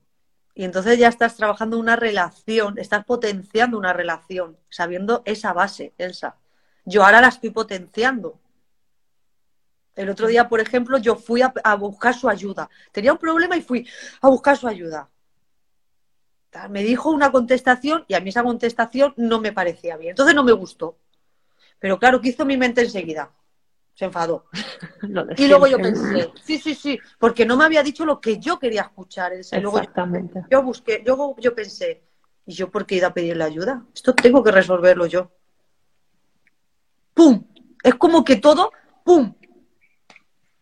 Y 0.54 0.64
entonces 0.64 0.98
ya 0.98 1.08
estás 1.08 1.36
trabajando 1.36 1.78
una 1.78 1.96
relación, 1.96 2.78
estás 2.78 3.04
potenciando 3.04 3.76
una 3.78 3.92
relación, 3.92 4.56
sabiendo 4.70 5.22
esa 5.26 5.52
base, 5.52 5.92
Elsa. 5.98 6.36
Yo 6.84 7.04
ahora 7.04 7.20
la 7.20 7.28
estoy 7.28 7.50
potenciando. 7.50 8.40
El 9.96 10.10
otro 10.10 10.26
día, 10.28 10.48
por 10.48 10.60
ejemplo, 10.60 10.98
yo 10.98 11.16
fui 11.16 11.42
a, 11.42 11.52
a 11.64 11.74
buscar 11.74 12.14
su 12.14 12.28
ayuda. 12.28 12.68
Tenía 12.92 13.12
un 13.12 13.18
problema 13.18 13.56
y 13.56 13.62
fui 13.62 13.88
a 14.20 14.28
buscar 14.28 14.56
su 14.56 14.68
ayuda. 14.68 15.08
Me 16.70 16.82
dijo 16.82 17.10
una 17.10 17.30
contestación 17.32 18.04
y 18.08 18.14
a 18.14 18.20
mí 18.20 18.30
esa 18.30 18.42
contestación 18.42 19.14
no 19.16 19.40
me 19.40 19.52
parecía 19.52 19.96
bien. 19.96 20.10
Entonces 20.10 20.34
no 20.34 20.44
me 20.44 20.52
gustó. 20.52 20.98
Pero 21.78 21.98
claro, 21.98 22.20
¿qué 22.20 22.30
hizo 22.30 22.44
mi 22.44 22.56
mente 22.56 22.82
enseguida? 22.82 23.30
Se 23.94 24.04
enfadó. 24.04 24.46
Y 25.36 25.48
luego 25.48 25.66
yo 25.66 25.78
pensé, 25.78 26.30
sí, 26.42 26.58
sí, 26.58 26.74
sí, 26.74 26.98
porque 27.18 27.44
no 27.44 27.56
me 27.56 27.64
había 27.64 27.82
dicho 27.82 28.04
lo 28.04 28.20
que 28.20 28.38
yo 28.38 28.58
quería 28.58 28.82
escuchar. 28.82 29.32
Y 29.34 29.60
luego 29.60 29.78
yo, 29.78 29.82
Exactamente. 29.82 30.44
yo 30.50 30.62
busqué, 30.62 31.02
yo, 31.04 31.36
yo 31.38 31.54
pensé, 31.54 32.02
¿y 32.46 32.54
yo 32.54 32.70
por 32.70 32.86
qué 32.86 32.94
he 32.94 32.98
ido 32.98 33.08
a 33.08 33.14
pedirle 33.14 33.44
ayuda? 33.44 33.84
Esto 33.94 34.14
tengo 34.14 34.42
que 34.42 34.50
resolverlo 34.50 35.06
yo. 35.06 35.30
¡Pum! 37.14 37.44
Es 37.82 37.94
como 37.96 38.24
que 38.24 38.36
todo, 38.36 38.72
¡pum! 39.04 39.34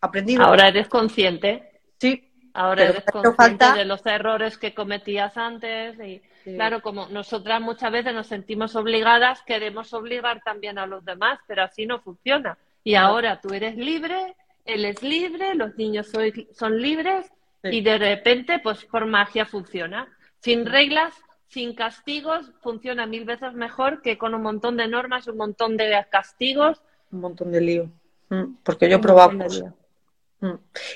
Aprendido. 0.05 0.45
Ahora 0.45 0.69
eres 0.69 0.89
consciente, 0.89 1.81
sí. 1.99 2.31
ahora 2.53 2.85
eres 2.85 3.05
consciente 3.05 3.37
falta- 3.37 3.75
de 3.75 3.85
los 3.85 4.05
errores 4.07 4.59
que 4.59 4.75
cometías 4.75 5.37
antes 5.37 5.99
y 5.99 6.23
Sí. 6.45 6.55
claro, 6.57 6.83
como 6.83 7.09
nosotras 7.09 7.61
muchas 7.61 7.91
veces 7.91 8.13
nos 8.15 8.27
sentimos 8.27 8.77
obligadas, 8.77 9.43
queremos 9.47 9.93
obligar 9.95 10.43
también 10.45 10.79
a 10.79 10.87
los 10.87 11.03
demás, 11.05 11.39
pero 11.49 11.63
así 11.63 11.87
no 11.87 12.01
funciona. 12.01 12.59
Y 12.85 12.97
ahora 12.97 13.41
tú 13.41 13.55
eres 13.55 13.77
libre, 13.77 14.37
él 14.67 14.85
es 14.85 15.03
libre, 15.03 15.55
los 15.55 15.75
niños 15.77 16.09
soy- 16.11 16.49
son 16.53 16.81
libres 16.83 17.33
Sí. 17.63 17.71
y 17.79 17.81
de 17.81 17.97
repente, 17.97 18.59
pues 18.59 18.85
por 18.85 19.07
magia 19.07 19.47
funciona. 19.47 20.07
Sin 20.41 20.67
reglas, 20.67 21.15
sin 21.49 21.75
castigos, 21.75 22.53
funciona 22.63 23.07
mil 23.07 23.25
veces 23.25 23.55
mejor 23.55 24.03
que 24.03 24.19
con 24.19 24.35
un 24.35 24.43
montón 24.43 24.77
de 24.77 24.87
normas, 24.87 25.27
un 25.29 25.39
montón 25.39 25.79
de 25.79 26.05
castigos. 26.11 26.83
Un 27.11 27.21
montón 27.21 27.51
de 27.53 27.61
lío. 27.63 27.91
Mm, 28.29 28.57
Porque 28.63 28.89
yo 28.91 28.97
he 28.97 29.01
probado 29.01 29.31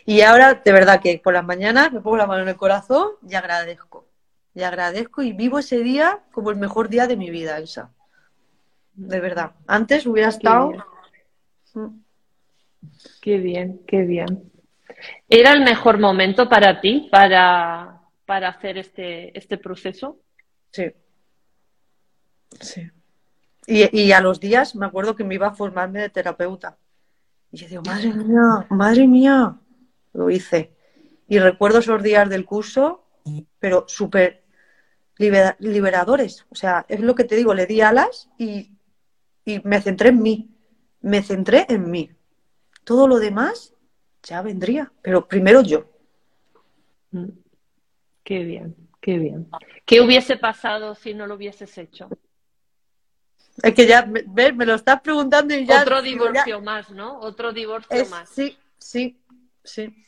Y 0.05 0.21
ahora, 0.23 0.55
de 0.55 0.73
verdad, 0.73 1.01
que 1.01 1.21
por 1.23 1.35
las 1.35 1.45
mañanas 1.45 1.93
me 1.93 2.01
pongo 2.01 2.17
la 2.17 2.27
mano 2.27 2.43
en 2.43 2.49
el 2.49 2.57
corazón 2.57 3.13
y 3.29 3.35
agradezco. 3.35 4.07
Y 4.55 4.63
agradezco 4.63 5.23
y 5.23 5.33
vivo 5.33 5.59
ese 5.59 5.79
día 5.79 6.21
como 6.33 6.51
el 6.51 6.57
mejor 6.57 6.89
día 6.89 7.07
de 7.07 7.17
mi 7.17 7.31
vida, 7.31 7.57
Elsa. 7.57 7.93
De 8.95 9.21
verdad. 9.21 9.53
Antes 9.67 10.07
hubiera 10.07 10.29
estado. 10.29 10.73
Mm. 11.75 12.01
Qué 13.21 13.39
bien, 13.39 13.81
qué 13.87 14.03
bien. 14.03 14.51
¿Era 15.29 15.53
el 15.53 15.63
mejor 15.63 15.99
momento 15.99 16.49
para 16.49 16.81
ti 16.81 17.09
para, 17.11 18.01
para 18.27 18.49
hacer 18.49 18.79
este, 18.79 19.37
este 19.39 19.59
proceso? 19.59 20.19
Sí. 20.73 20.93
Sí. 22.61 22.91
Y, 23.67 24.01
y 24.01 24.13
a 24.13 24.21
los 24.21 24.41
días 24.41 24.75
me 24.75 24.87
acuerdo 24.87 25.15
que 25.15 25.25
me 25.25 25.35
iba 25.35 25.49
a 25.49 25.55
formarme 25.55 26.01
de 26.01 26.11
terapeuta. 26.11 26.77
Y 27.51 27.57
yo 27.57 27.69
digo, 27.69 27.83
madre 27.83 28.13
mía, 28.13 28.67
madre 28.71 29.07
mía. 29.07 29.59
Lo 30.13 30.31
hice. 30.31 30.73
Y 31.29 31.39
recuerdo 31.39 31.79
esos 31.79 32.03
días 32.03 32.29
del 32.29 32.45
curso, 32.45 33.05
pero 33.59 33.85
súper 33.89 34.43
libera- 35.17 35.57
liberadores. 35.61 36.47
O 36.51 36.55
sea, 36.55 36.85
es 36.89 37.01
lo 37.01 37.15
que 37.15 37.25
te 37.25 37.37
digo, 37.37 37.55
le 37.55 37.67
di 37.67 37.81
alas 37.81 38.31
y, 38.39 38.73
y 39.45 39.61
me 39.65 39.81
centré 39.81 40.11
en 40.11 40.23
mí. 40.23 40.51
Me 41.01 41.23
centré 41.23 41.67
en 41.69 41.91
mí. 41.91 42.11
Todo 42.85 43.07
lo 43.07 43.19
demás 43.19 43.75
ya 44.23 44.43
vendría, 44.43 44.93
pero 45.03 45.29
primero 45.29 45.63
yo. 45.63 45.85
Mm. 47.13 47.29
Qué 48.25 48.45
bien, 48.45 48.77
qué 49.01 49.19
bien. 49.19 49.49
¿Qué 49.87 50.01
hubiese 50.01 50.37
pasado 50.37 50.95
si 50.95 51.15
no 51.15 51.27
lo 51.27 51.37
hubieses 51.37 51.79
hecho? 51.79 52.09
Es 53.63 53.75
que 53.75 53.87
ya, 53.87 54.07
¿ves? 54.07 54.55
Me 54.55 54.67
lo 54.67 54.75
estás 54.75 55.01
preguntando 55.01 55.55
y 55.55 55.67
ya... 55.67 55.83
Otro 55.83 56.01
divorcio 56.03 56.61
más, 56.61 56.91
¿no? 56.91 57.19
Otro 57.21 57.53
divorcio 57.53 58.07
más. 58.07 58.29
Sí, 58.29 58.57
sí, 58.79 59.21
sí. 59.65 60.05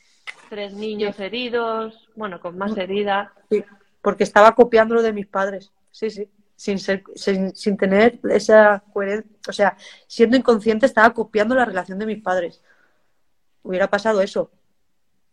Tres 0.49 0.73
niños 0.73 1.19
heridos, 1.19 2.09
bueno, 2.15 2.39
con 2.39 2.57
más 2.57 2.75
heridas. 2.77 3.29
Sí, 3.49 3.63
porque 4.01 4.23
estaba 4.23 4.55
copiando 4.55 4.95
lo 4.95 5.01
de 5.01 5.13
mis 5.13 5.27
padres. 5.27 5.71
Sí, 5.91 6.09
sí. 6.09 6.29
Sin, 6.55 6.77
ser, 6.79 7.03
sin, 7.15 7.55
sin 7.55 7.75
tener 7.75 8.19
esa 8.29 8.83
coherencia. 8.93 9.31
O 9.47 9.53
sea, 9.53 9.77
siendo 10.07 10.37
inconsciente 10.37 10.85
estaba 10.85 11.13
copiando 11.13 11.55
la 11.55 11.65
relación 11.65 11.97
de 11.99 12.05
mis 12.05 12.21
padres. 12.21 12.61
Hubiera 13.63 13.89
pasado 13.89 14.21
eso. 14.21 14.51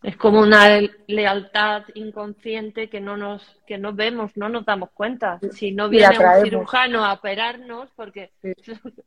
Es 0.02 0.16
como 0.16 0.40
una 0.40 0.80
lealtad 1.08 1.82
inconsciente 1.94 2.88
que 2.88 3.00
no 3.00 3.16
nos 3.16 3.42
que 3.66 3.78
no 3.78 3.92
vemos, 3.92 4.36
no 4.36 4.48
nos 4.48 4.64
damos 4.64 4.90
cuenta. 4.90 5.40
Si 5.52 5.72
no 5.72 5.88
viene 5.88 6.18
un 6.18 6.44
cirujano 6.44 7.04
a 7.04 7.14
operarnos, 7.14 7.90
porque 7.96 8.30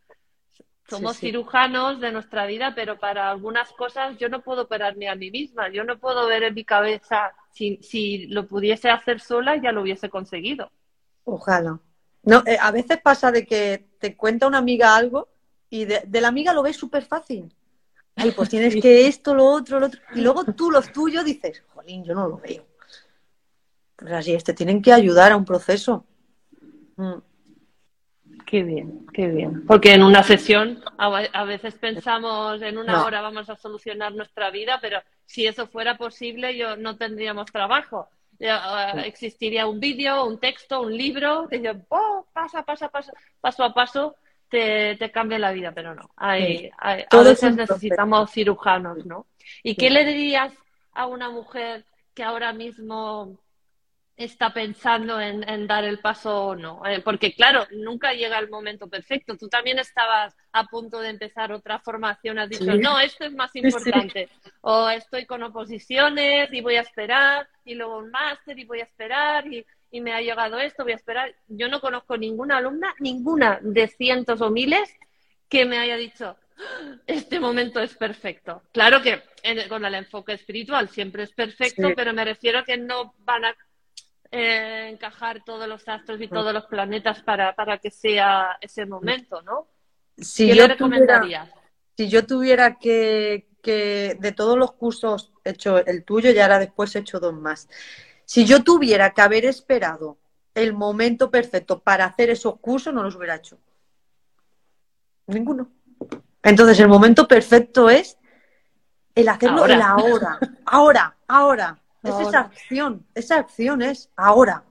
somos 0.90 1.18
cirujanos 1.18 2.02
de 2.02 2.12
nuestra 2.12 2.46
vida, 2.46 2.74
pero 2.76 3.00
para 3.00 3.32
algunas 3.32 3.72
cosas 3.72 4.18
yo 4.18 4.28
no 4.28 4.42
puedo 4.42 4.64
operarme 4.64 5.08
a 5.08 5.16
mí 5.16 5.32
misma. 5.32 5.70
Yo 5.70 5.86
no 5.86 5.98
puedo 5.98 6.28
ver 6.28 6.44
en 6.44 6.56
mi 6.56 6.66
cabeza 6.66 7.32
si, 7.52 7.78
si 7.82 8.28
lo 8.28 8.46
pudiese 8.46 8.90
hacer 8.90 9.22
sola 9.22 9.56
ya 9.56 9.72
lo 9.72 9.84
hubiese 9.84 10.10
conseguido. 10.10 10.72
Ojalá. 11.24 11.80
No, 12.24 12.44
eh, 12.46 12.58
a 12.60 12.72
veces 12.72 13.00
pasa 13.02 13.32
de 13.32 13.46
que 13.46 13.88
te 13.98 14.18
cuenta 14.18 14.46
una 14.46 14.58
amiga 14.58 14.96
algo 14.98 15.30
y 15.70 15.86
de, 15.86 16.02
de 16.06 16.22
la 16.22 16.28
amiga 16.28 16.54
lo 16.54 16.64
ves 16.64 16.76
súper 16.76 17.06
fácil 17.06 17.56
ay, 18.16 18.32
pues 18.32 18.50
tienes 18.50 18.76
que 18.82 19.08
esto, 19.08 19.34
lo 19.34 19.46
otro, 19.46 19.80
lo 19.80 19.88
otro. 19.88 20.02
Y 20.14 20.22
luego 20.22 20.46
tú, 20.46 20.72
los 20.72 20.92
tuyos, 20.92 21.26
dices, 21.26 21.64
jolín, 21.74 22.04
yo 22.04 22.14
no 22.14 22.28
lo 22.28 22.38
veo. 22.38 22.66
Pues 23.96 24.12
así 24.14 24.34
es, 24.34 24.44
te 24.44 24.54
tienen 24.54 24.82
que 24.82 24.94
ayudar 24.94 25.32
a 25.32 25.38
un 25.38 25.46
proceso. 25.46 26.06
Mm. 26.96 27.20
Qué 28.52 28.64
bien, 28.64 29.06
qué 29.14 29.28
bien. 29.28 29.66
Porque 29.66 29.94
en 29.94 30.04
una 30.04 30.24
sesión 30.24 30.84
a, 30.98 31.44
veces 31.46 31.76
pensamos 31.76 32.62
en 32.62 32.78
una 32.78 33.06
hora 33.06 33.22
vamos 33.22 33.50
a 33.50 33.56
solucionar 33.56 34.14
nuestra 34.14 34.52
vida, 34.52 34.80
pero 34.82 35.02
si 35.26 35.48
eso 35.48 35.68
fuera 35.68 35.98
posible, 35.98 36.58
yo 36.58 36.76
no 36.76 36.98
tendríamos 36.98 37.46
trabajo. 37.50 38.10
Eh, 38.40 38.52
existiría 39.06 39.68
un 39.68 39.80
vídeo, 39.80 40.26
un 40.26 40.38
texto, 40.38 40.82
un 40.82 40.98
libro, 40.98 41.48
que 41.48 41.62
yo, 41.62 41.72
oh, 41.88 42.28
pasa, 42.34 42.64
pasa, 42.64 42.90
pasa, 42.90 43.14
paso 43.40 43.64
a 43.64 43.74
paso, 43.74 44.16
te, 44.52 45.12
cambia 45.12 45.40
la 45.40 45.52
vida, 45.52 45.72
pero 45.74 45.96
no. 45.96 46.12
Hay, 46.18 46.70
a 46.78 47.24
veces 47.24 47.56
necesitamos 47.56 48.32
cirujanos, 48.32 49.06
¿no? 49.06 49.26
¿Y 49.64 49.76
qué 49.76 49.90
le 49.90 50.06
dirías 50.06 50.54
a 50.94 51.08
una 51.08 51.30
mujer 51.30 51.86
que 52.14 52.24
ahora 52.24 52.52
mismo 52.52 53.40
está 54.18 54.54
pensando 54.54 55.20
en, 55.20 55.66
dar 55.66 55.84
el 55.84 56.00
paso 56.00 56.48
o 56.48 56.56
no. 56.56 56.86
Eh, 56.86 57.02
porque 57.02 57.34
claro, 57.34 57.66
nunca 57.72 58.14
llega 58.14 58.38
el 58.38 58.50
momento 58.50 58.88
perfecto. 58.88 59.36
Tú 59.36 59.48
también 59.48 59.80
estabas 59.80 60.36
a 60.52 60.66
punto 60.66 61.00
de 61.00 61.10
empezar 61.10 61.52
otra 61.52 61.80
formación, 61.80 62.38
has 62.38 62.50
dicho, 62.50 62.76
no, 62.76 63.00
esto 63.00 63.26
es 63.26 63.34
más 63.34 63.56
importante. 63.56 64.30
O 64.62 64.90
estoy 64.90 65.26
con 65.26 65.42
oposiciones 65.42 66.54
y 66.54 66.62
voy 66.62 66.76
a 66.76 66.82
esperar, 66.82 67.48
y 67.66 67.74
luego 67.74 67.98
un 67.98 68.12
máster 68.12 68.60
y 68.60 68.66
voy 68.66 68.82
a 68.82 68.84
esperar, 68.84 69.48
y, 69.52 69.66
y 69.92 70.02
me 70.02 70.14
ha 70.14 70.22
llegado 70.22 70.60
esto, 70.60 70.84
voy 70.84 70.94
a 70.94 70.96
esperar. 70.96 71.36
Yo 71.48 71.68
no 71.68 71.82
conozco 71.82 72.18
ninguna 72.18 72.58
alumna, 72.58 72.96
ninguna 73.00 73.60
de 73.62 73.88
cientos 73.88 74.42
o 74.42 74.50
miles 74.50 74.90
que 75.50 75.66
me 75.66 75.78
haya 75.78 75.98
dicho, 75.98 76.38
ah, 76.58 76.96
este 77.06 77.40
momento 77.40 77.82
es 77.82 77.96
perfecto. 77.96 78.64
Claro 78.72 79.02
que 79.02 79.22
con 79.68 79.84
el 79.84 79.96
enfoque 79.96 80.34
espiritual 80.34 80.88
siempre 80.88 81.24
es 81.24 81.34
perfecto, 81.34 81.90
pero 81.96 82.14
me 82.14 82.24
refiero 82.24 82.60
a 82.60 82.64
que 82.64 82.78
no 82.78 83.14
van 83.20 83.46
a 83.46 83.56
eh, 84.32 84.88
encajar 84.90 85.44
todos 85.44 85.68
los 85.68 85.86
astros 85.90 86.22
y 86.22 86.30
todos 86.30 86.54
los 86.54 86.66
planetas 86.68 87.22
para, 87.22 87.54
para 87.54 87.80
que 87.80 87.92
sea 87.92 88.58
ese 88.62 88.86
momento, 88.86 89.42
¿no? 89.42 89.68
Si 90.18 90.48
¿Qué 90.48 90.56
yo 90.56 90.68
le 90.68 90.74
recomendarías? 90.74 91.50
si 91.98 92.08
yo 92.08 92.26
tuviera 92.26 92.78
que, 92.80 93.50
que, 93.62 94.18
de 94.20 94.32
todos 94.32 94.58
los 94.58 94.72
cursos 94.74 95.34
he 95.44 95.52
hecho 95.52 95.86
el 95.86 96.06
tuyo 96.06 96.32
y 96.32 96.40
ahora 96.40 96.60
después 96.60 96.96
he 96.96 97.00
hecho 97.00 97.20
dos 97.20 97.34
más. 97.34 97.68
Si 98.32 98.46
yo 98.46 98.64
tuviera 98.64 99.14
que 99.14 99.22
haber 99.22 99.44
esperado 99.44 100.18
el 100.56 100.72
momento 100.72 101.30
perfecto 101.30 101.80
para 101.80 102.06
hacer 102.06 102.30
esos 102.30 102.62
cursos, 102.62 102.94
no 102.94 103.04
los 103.04 103.18
hubiera 103.18 103.36
hecho. 103.36 103.60
Ninguno. 105.28 105.70
Entonces, 106.42 106.80
el 106.80 106.88
momento 106.88 107.28
perfecto 107.28 107.90
es 107.90 108.18
el 109.16 109.28
hacerlo 109.28 109.64
ahora. 109.64 109.86
ahora. 109.86 110.40
Ahora, 110.66 111.18
ahora. 111.28 111.82
Es 112.02 112.16
esa 112.26 112.40
acción. 112.40 113.06
Esa 113.16 113.36
acción 113.36 113.82
es 113.82 114.10
ahora. 114.16 114.64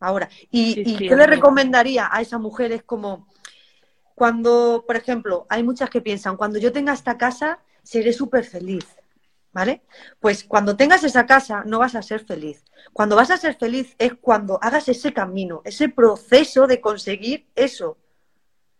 Ahora. 0.00 0.30
¿Y, 0.50 0.96
qué 0.96 1.14
le 1.14 1.26
recomendaría 1.26 2.08
a 2.10 2.22
esa 2.22 2.38
mujer? 2.38 2.72
Es 2.72 2.84
como 2.84 3.28
cuando, 4.14 4.84
por 4.86 4.96
ejemplo, 4.96 5.46
hay 5.50 5.62
muchas 5.62 5.90
que 5.90 6.00
piensan, 6.00 6.38
cuando 6.38 6.58
yo 6.58 6.72
tenga 6.72 6.94
esta 6.94 7.18
casa, 7.18 7.58
seré 7.82 8.14
súper 8.14 8.44
feliz. 8.44 8.86
¿Vale? 9.52 9.82
Pues 10.18 10.44
cuando 10.44 10.76
tengas 10.76 11.04
esa 11.04 11.26
casa 11.26 11.62
no 11.66 11.78
vas 11.78 11.94
a 11.94 12.02
ser 12.02 12.24
feliz. 12.24 12.64
Cuando 12.92 13.16
vas 13.16 13.30
a 13.30 13.36
ser 13.36 13.54
feliz 13.54 13.94
es 13.98 14.14
cuando 14.14 14.58
hagas 14.62 14.88
ese 14.88 15.12
camino, 15.12 15.60
ese 15.64 15.90
proceso 15.90 16.66
de 16.66 16.80
conseguir 16.80 17.46
eso. 17.54 17.98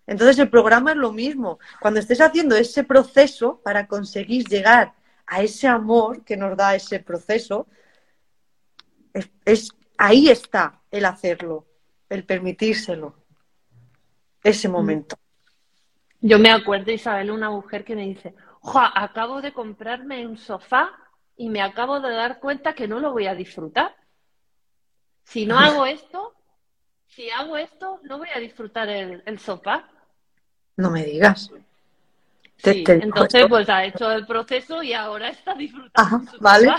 Entonces 0.06 0.38
el 0.38 0.48
programa 0.48 0.92
es 0.92 0.96
lo 0.96 1.12
mismo. 1.12 1.58
Cuando 1.80 2.00
estés 2.00 2.20
haciendo 2.20 2.56
ese 2.56 2.84
proceso 2.84 3.60
para 3.62 3.86
conseguir 3.86 4.46
llegar 4.48 4.94
a 5.26 5.42
ese 5.42 5.68
amor 5.68 6.24
que 6.24 6.36
nos 6.36 6.56
da 6.56 6.74
ese 6.74 7.00
proceso, 7.00 7.66
es, 9.44 9.70
ahí 9.98 10.28
está 10.28 10.80
el 10.90 11.04
hacerlo, 11.04 11.66
el 12.08 12.24
permitírselo, 12.24 13.14
ese 14.42 14.68
mm. 14.68 14.72
momento. 14.72 15.16
Yo 16.20 16.38
me 16.38 16.50
acuerdo, 16.50 16.92
Isabel, 16.92 17.30
una 17.30 17.50
mujer 17.50 17.84
que 17.84 17.96
me 17.96 18.06
dice, 18.06 18.34
acabo 18.62 19.40
de 19.42 19.52
comprarme 19.52 20.26
un 20.26 20.36
sofá 20.36 20.90
y 21.36 21.48
me 21.48 21.62
acabo 21.62 22.00
de 22.00 22.12
dar 22.12 22.38
cuenta 22.38 22.74
que 22.74 22.86
no 22.86 23.00
lo 23.00 23.12
voy 23.12 23.26
a 23.26 23.34
disfrutar. 23.34 23.94
Si 25.24 25.46
no 25.46 25.58
hago 25.58 25.86
esto, 25.86 26.34
si 27.06 27.30
hago 27.30 27.56
esto, 27.56 28.00
no 28.04 28.18
voy 28.18 28.28
a 28.34 28.38
disfrutar 28.38 28.88
el, 28.88 29.38
sofá. 29.38 29.88
No 30.76 30.90
me 30.90 31.04
digas. 31.04 31.50
entonces, 32.64 33.46
pues 33.48 33.68
ha 33.68 33.84
hecho 33.84 34.10
el 34.10 34.26
proceso 34.26 34.82
y 34.82 34.92
ahora 34.92 35.28
está 35.28 35.54
disfrutando. 35.54 36.30
vale. 36.40 36.72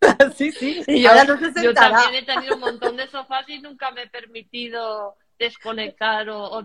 sí, 0.36 0.52
sí. 0.52 0.84
yo, 1.02 1.74
también 1.74 2.14
he 2.14 2.22
tenido 2.22 2.54
un 2.54 2.60
montón 2.60 2.96
de 2.96 3.08
sofás 3.08 3.48
y 3.48 3.60
nunca 3.60 3.90
me 3.90 4.02
he 4.02 4.08
permitido 4.08 5.16
desconectar 5.38 6.28
o, 6.30 6.64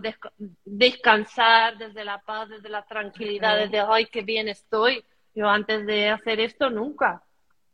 descansar 0.64 1.78
desde 1.78 2.04
la 2.04 2.18
paz, 2.18 2.48
desde 2.48 2.68
la 2.68 2.84
tranquilidad, 2.84 3.58
desde, 3.58 3.80
ay, 3.80 4.06
qué 4.06 4.22
bien 4.22 4.48
estoy. 4.48 5.04
Yo 5.34 5.48
antes 5.48 5.86
de 5.86 6.10
hacer 6.10 6.40
esto 6.40 6.70
nunca. 6.70 7.22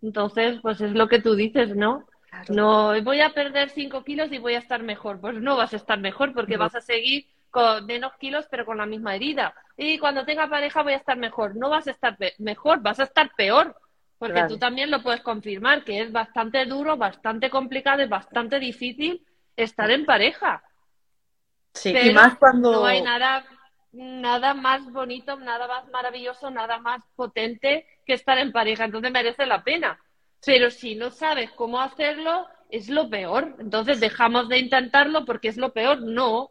Entonces, 0.02 0.58
pues 0.62 0.80
es 0.80 0.92
lo 0.92 1.08
que 1.08 1.20
tú 1.20 1.34
dices, 1.34 1.74
¿no? 1.74 2.06
No, 2.48 2.94
voy 3.02 3.20
a 3.20 3.30
perder 3.30 3.70
5 3.70 4.04
kilos 4.04 4.32
y 4.32 4.38
voy 4.38 4.54
a 4.54 4.58
estar 4.58 4.82
mejor. 4.82 5.20
Pues 5.20 5.34
no 5.34 5.56
vas 5.56 5.72
a 5.72 5.76
estar 5.76 5.98
mejor 5.98 6.32
porque 6.32 6.56
vas 6.56 6.74
a 6.74 6.80
seguir 6.80 7.26
con 7.50 7.84
menos 7.84 8.12
kilos 8.18 8.46
pero 8.50 8.64
con 8.64 8.78
la 8.78 8.86
misma 8.86 9.16
herida. 9.16 9.52
Y 9.76 9.98
cuando 9.98 10.24
tenga 10.24 10.48
pareja 10.48 10.82
voy 10.82 10.92
a 10.92 10.98
estar 10.98 11.18
mejor. 11.18 11.56
No 11.56 11.68
vas 11.68 11.86
a 11.86 11.90
estar 11.90 12.16
mejor, 12.38 12.80
vas 12.80 13.00
a 13.00 13.04
estar 13.04 13.30
peor. 13.36 13.76
Porque 14.18 14.44
tú 14.48 14.58
también 14.58 14.90
lo 14.90 15.02
puedes 15.02 15.22
confirmar, 15.22 15.82
que 15.82 16.02
es 16.02 16.12
bastante 16.12 16.66
duro, 16.66 16.98
bastante 16.98 17.48
complicado, 17.48 18.02
es 18.02 18.08
bastante 18.08 18.58
difícil 18.58 19.24
estar 19.56 19.90
en 19.90 20.04
pareja. 20.04 20.62
Sí, 21.74 21.94
y 21.96 22.12
más 22.12 22.36
cuando... 22.36 22.72
No 22.72 22.84
hay 22.84 23.02
nada, 23.02 23.44
nada 23.92 24.54
más 24.54 24.90
bonito, 24.92 25.36
nada 25.36 25.66
más 25.66 25.88
maravilloso, 25.90 26.50
nada 26.50 26.78
más 26.78 27.02
potente 27.16 27.86
que 28.06 28.14
estar 28.14 28.38
en 28.38 28.52
pareja. 28.52 28.84
Entonces 28.84 29.12
merece 29.12 29.46
la 29.46 29.62
pena. 29.62 29.98
Pero 30.44 30.70
si 30.70 30.94
no 30.94 31.10
sabes 31.10 31.50
cómo 31.52 31.80
hacerlo, 31.80 32.46
es 32.70 32.88
lo 32.88 33.08
peor. 33.10 33.56
Entonces 33.58 34.00
dejamos 34.00 34.48
de 34.48 34.58
intentarlo 34.58 35.24
porque 35.24 35.48
es 35.48 35.56
lo 35.56 35.72
peor. 35.72 36.00
No. 36.02 36.50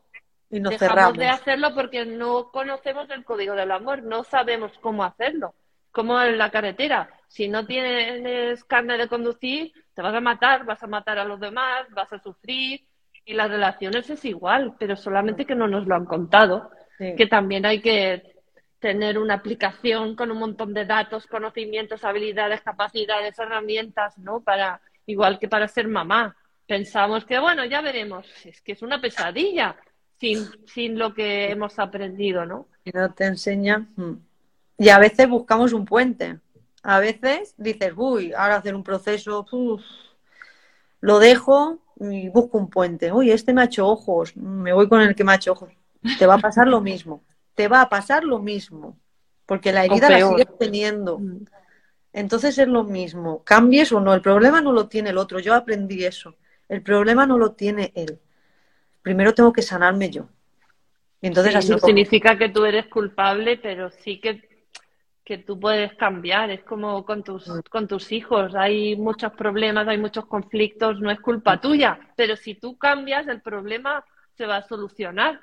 Y 0.49 0.59
nos 0.59 0.79
dejamos 0.79 1.13
de 1.13 1.27
hacerlo 1.27 1.73
porque 1.75 2.05
no 2.05 2.51
conocemos 2.51 3.09
el 3.11 3.23
código 3.23 3.53
del 3.53 3.71
amor, 3.71 4.01
no 4.01 4.23
sabemos 4.23 4.71
cómo 4.81 5.03
hacerlo. 5.03 5.53
Como 5.91 6.19
en 6.21 6.37
la 6.37 6.49
carretera. 6.49 7.09
Si 7.27 7.47
no 7.47 7.65
tienes 7.67 8.63
carne 8.63 8.97
de 8.97 9.07
conducir, 9.07 9.71
te 9.93 10.01
vas 10.01 10.15
a 10.15 10.21
matar, 10.21 10.65
vas 10.65 10.81
a 10.81 10.87
matar 10.87 11.19
a 11.19 11.25
los 11.25 11.39
demás, 11.39 11.87
vas 11.91 12.11
a 12.13 12.19
sufrir, 12.19 12.87
y 13.29 13.33
las 13.33 13.51
relaciones 13.51 14.09
es 14.09 14.25
igual, 14.25 14.73
pero 14.79 14.95
solamente 14.95 15.45
que 15.45 15.53
no 15.53 15.67
nos 15.67 15.85
lo 15.85 15.93
han 15.93 16.05
contado. 16.05 16.71
Que 16.97 17.27
también 17.27 17.63
hay 17.65 17.79
que 17.79 18.23
tener 18.79 19.19
una 19.19 19.35
aplicación 19.35 20.15
con 20.15 20.31
un 20.31 20.39
montón 20.39 20.73
de 20.73 20.83
datos, 20.83 21.27
conocimientos, 21.27 22.03
habilidades, 22.03 22.61
capacidades, 22.61 23.37
herramientas, 23.37 24.17
¿no? 24.17 24.41
Para, 24.41 24.81
igual 25.05 25.37
que 25.37 25.47
para 25.47 25.67
ser 25.67 25.87
mamá. 25.87 26.35
Pensamos 26.65 27.23
que, 27.23 27.37
bueno, 27.37 27.63
ya 27.65 27.81
veremos. 27.81 28.25
Es 28.43 28.61
que 28.61 28.71
es 28.71 28.81
una 28.81 28.99
pesadilla 28.99 29.75
sin, 30.19 30.47
sin 30.65 30.97
lo 30.97 31.13
que 31.13 31.51
hemos 31.51 31.77
aprendido, 31.77 32.47
¿no? 32.47 32.67
Y 32.83 32.89
no 32.89 33.13
te 33.13 33.25
enseña. 33.25 33.85
Hmm. 33.95 34.15
Y 34.79 34.89
a 34.89 34.97
veces 34.97 35.29
buscamos 35.29 35.71
un 35.71 35.85
puente. 35.85 36.39
A 36.81 36.99
veces 36.99 37.53
dices, 37.57 37.93
uy, 37.95 38.33
ahora 38.33 38.55
hacer 38.55 38.73
un 38.73 38.83
proceso, 38.83 39.45
lo 41.01 41.19
dejo 41.19 41.79
y 41.99 42.29
busco 42.29 42.57
un 42.57 42.69
puente. 42.69 43.11
Uy, 43.11 43.31
este 43.31 43.53
me 43.53 43.61
ha 43.61 43.65
hecho 43.65 43.87
ojos, 43.87 44.35
me 44.35 44.73
voy 44.73 44.87
con 44.87 45.01
el 45.01 45.15
que 45.15 45.23
me 45.23 45.33
ha 45.33 45.35
hecho 45.35 45.53
ojos. 45.53 45.69
te 46.17 46.25
va 46.25 46.35
a 46.35 46.39
pasar 46.39 46.67
lo 46.67 46.81
mismo. 46.81 47.23
Te 47.55 47.67
va 47.67 47.81
a 47.81 47.89
pasar 47.89 48.23
lo 48.23 48.39
mismo. 48.39 48.97
Porque 49.45 49.71
la 49.71 49.85
herida 49.85 50.09
la 50.09 50.27
sigues 50.27 50.47
teniendo. 50.57 51.19
Mm. 51.19 51.45
Entonces 52.13 52.57
es 52.57 52.67
lo 52.67 52.83
mismo. 52.83 53.43
Cambies 53.43 53.91
o 53.91 53.99
no. 53.99 54.13
El 54.13 54.21
problema 54.21 54.61
no 54.61 54.71
lo 54.71 54.87
tiene 54.87 55.09
el 55.09 55.17
otro. 55.17 55.39
Yo 55.39 55.53
aprendí 55.53 56.05
eso. 56.05 56.35
El 56.67 56.81
problema 56.81 57.25
no 57.25 57.37
lo 57.37 57.51
tiene 57.53 57.91
él. 57.95 58.19
Primero 59.01 59.33
tengo 59.33 59.51
que 59.51 59.61
sanarme 59.61 60.09
yo. 60.09 60.29
Y 61.21 61.27
entonces 61.27 61.55
así 61.55 61.71
no 61.71 61.79
significa 61.79 62.37
que 62.37 62.49
tú 62.49 62.63
eres 62.65 62.87
culpable, 62.87 63.57
pero 63.57 63.89
sí 63.89 64.19
que, 64.21 64.48
que 65.29 65.37
tú 65.37 65.59
puedes 65.59 65.93
cambiar. 65.93 66.49
Es 66.49 66.63
como 66.63 67.05
con 67.05 67.23
tus, 67.23 67.47
con 67.69 67.87
tus 67.87 68.11
hijos. 68.11 68.55
Hay 68.55 68.95
muchos 68.95 69.31
problemas, 69.33 69.87
hay 69.87 69.99
muchos 69.99 70.25
conflictos. 70.25 70.99
No 70.99 71.11
es 71.11 71.19
culpa 71.19 71.61
tuya. 71.61 71.99
Pero 72.15 72.35
si 72.35 72.55
tú 72.55 72.79
cambias, 72.79 73.27
el 73.27 73.39
problema 73.39 74.03
se 74.35 74.47
va 74.47 74.57
a 74.57 74.67
solucionar. 74.67 75.39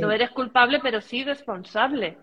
No 0.00 0.10
eres 0.10 0.30
culpable, 0.30 0.80
pero 0.82 1.00
sí 1.00 1.22
responsable. 1.22 2.18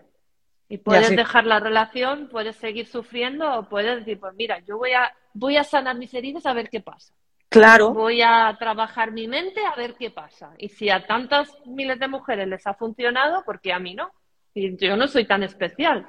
Y 0.68 0.76
puedes 0.76 1.16
dejar 1.16 1.46
la 1.46 1.60
relación, 1.60 2.28
puedes 2.28 2.56
seguir 2.56 2.86
sufriendo 2.86 3.50
o 3.58 3.66
puedes 3.70 4.00
decir, 4.00 4.20
pues 4.20 4.34
mira, 4.34 4.58
yo 4.58 4.76
voy 4.76 4.92
a, 4.92 5.10
voy 5.32 5.56
a 5.56 5.64
sanar 5.64 5.96
mis 5.96 6.12
heridas 6.12 6.44
a 6.44 6.52
ver 6.52 6.68
qué 6.68 6.82
pasa. 6.82 7.14
Claro. 7.48 7.94
Voy 7.94 8.20
a 8.20 8.54
trabajar 8.58 9.12
mi 9.12 9.28
mente 9.28 9.64
a 9.64 9.74
ver 9.76 9.94
qué 9.94 10.10
pasa. 10.10 10.52
Y 10.58 10.68
si 10.68 10.90
a 10.90 11.06
tantas 11.06 11.50
miles 11.64 11.98
de 11.98 12.08
mujeres 12.08 12.46
les 12.46 12.66
ha 12.66 12.74
funcionado, 12.74 13.44
¿por 13.44 13.62
qué 13.62 13.72
a 13.72 13.78
mí 13.78 13.94
no? 13.94 14.12
Y 14.52 14.76
yo 14.76 14.94
no 14.98 15.08
soy 15.08 15.24
tan 15.24 15.42
especial. 15.42 16.06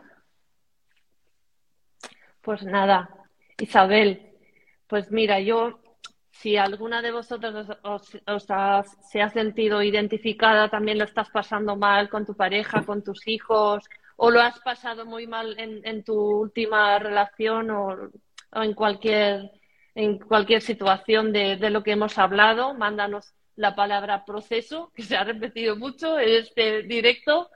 Pues 2.47 2.63
nada, 2.63 3.09
Isabel, 3.59 4.21
pues 4.87 5.11
mira, 5.11 5.41
yo 5.41 5.81
si 6.31 6.55
alguna 6.55 7.01
de 7.01 7.11
vosotros 7.11 7.67
se 9.01 9.21
ha 9.21 9.29
sentido 9.29 9.83
identificada, 9.83 10.69
también 10.69 10.97
lo 10.97 11.03
estás 11.03 11.29
pasando 11.29 11.75
mal 11.75 12.07
con 12.07 12.25
tu 12.25 12.35
pareja, 12.37 12.85
con 12.85 13.03
tus 13.03 13.27
hijos, 13.27 13.83
o 14.15 14.31
lo 14.31 14.39
has 14.39 14.61
pasado 14.61 15.05
muy 15.05 15.27
mal 15.27 15.57
en, 15.59 16.03
tu 16.05 16.15
última 16.17 16.97
relación 16.99 17.69
o, 17.69 18.11
en 18.53 18.73
cualquier 18.73 19.51
en 19.93 20.17
cualquier 20.17 20.61
situación 20.61 21.33
de, 21.33 21.57
lo 21.69 21.83
que 21.83 21.91
hemos 21.91 22.17
hablado, 22.17 22.73
mándanos 22.75 23.33
la 23.57 23.75
palabra 23.75 24.23
proceso, 24.23 24.89
que 24.95 25.03
se 25.03 25.17
ha 25.17 25.25
repetido 25.25 25.75
mucho 25.75 26.17
en 26.17 26.29
este 26.29 26.83
directo, 26.83 27.49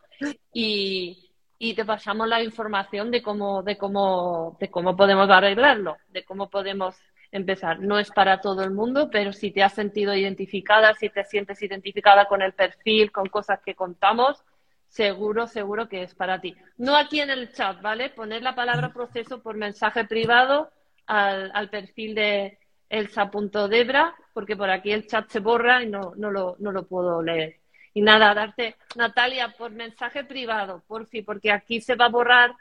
y, 0.54 1.31
y 1.64 1.76
te 1.76 1.86
pasamos 1.86 2.28
la 2.28 2.42
información 2.42 3.12
de 3.12 3.22
cómo, 3.22 3.62
de 3.62 3.78
cómo, 3.78 4.58
de 4.60 4.72
cómo 4.72 4.98
podemos 4.98 5.30
arreglarlo, 5.30 5.96
de 6.10 6.26
cómo 6.26 6.50
podemos 6.50 6.96
empezar. 7.32 7.80
No 7.80 8.00
es 8.00 8.10
para 8.10 8.42
todo 8.42 8.64
el 8.64 8.72
mundo, 8.72 9.12
pero 9.12 9.32
si 9.32 9.52
te 9.52 9.62
has 9.62 9.74
sentido 9.74 10.16
identificada, 10.16 10.96
si 10.96 11.10
te 11.10 11.24
sientes 11.24 11.62
identificada 11.62 12.26
con 12.26 12.42
el 12.42 12.54
perfil, 12.54 13.12
con 13.12 13.28
cosas 13.28 13.60
que 13.64 13.76
contamos, 13.76 14.44
seguro, 14.88 15.46
seguro 15.46 15.88
que 15.88 16.02
es 16.02 16.16
para 16.16 16.42
ti. 16.42 16.56
No 16.78 16.98
aquí 16.98 17.22
en 17.22 17.30
el 17.30 17.54
chat, 17.54 17.80
¿vale? 17.80 18.10
Poner 18.10 18.42
la 18.42 18.56
palabra 18.56 18.92
proceso 18.92 19.44
por 19.44 19.56
mensaje 19.56 20.06
privado 20.06 20.72
al, 21.06 21.70
perfil 21.70 22.16
de 22.16 22.58
elsa.debra, 22.90 24.16
porque 24.34 24.58
por 24.58 24.72
aquí 24.72 24.92
el 24.94 25.06
chat 25.06 25.30
se 25.30 25.40
borra 25.40 25.84
y 25.84 25.90
no, 25.92 26.14
no, 26.18 26.32
lo, 26.32 26.56
no 26.58 26.72
lo 26.72 26.88
puedo 26.88 27.22
leer. 27.22 27.61
Y 27.94 28.02
nada, 28.02 28.34
darte, 28.34 28.76
Natalia, 28.96 29.54
por 29.58 29.72
mensaje 29.72 30.24
privado, 30.24 30.82
por 30.88 31.08
fin, 31.08 31.26
porque 31.26 31.52
aquí 31.52 31.82
se 31.82 31.96
va 31.96 32.06
a 32.06 32.10
borrar 32.10 32.56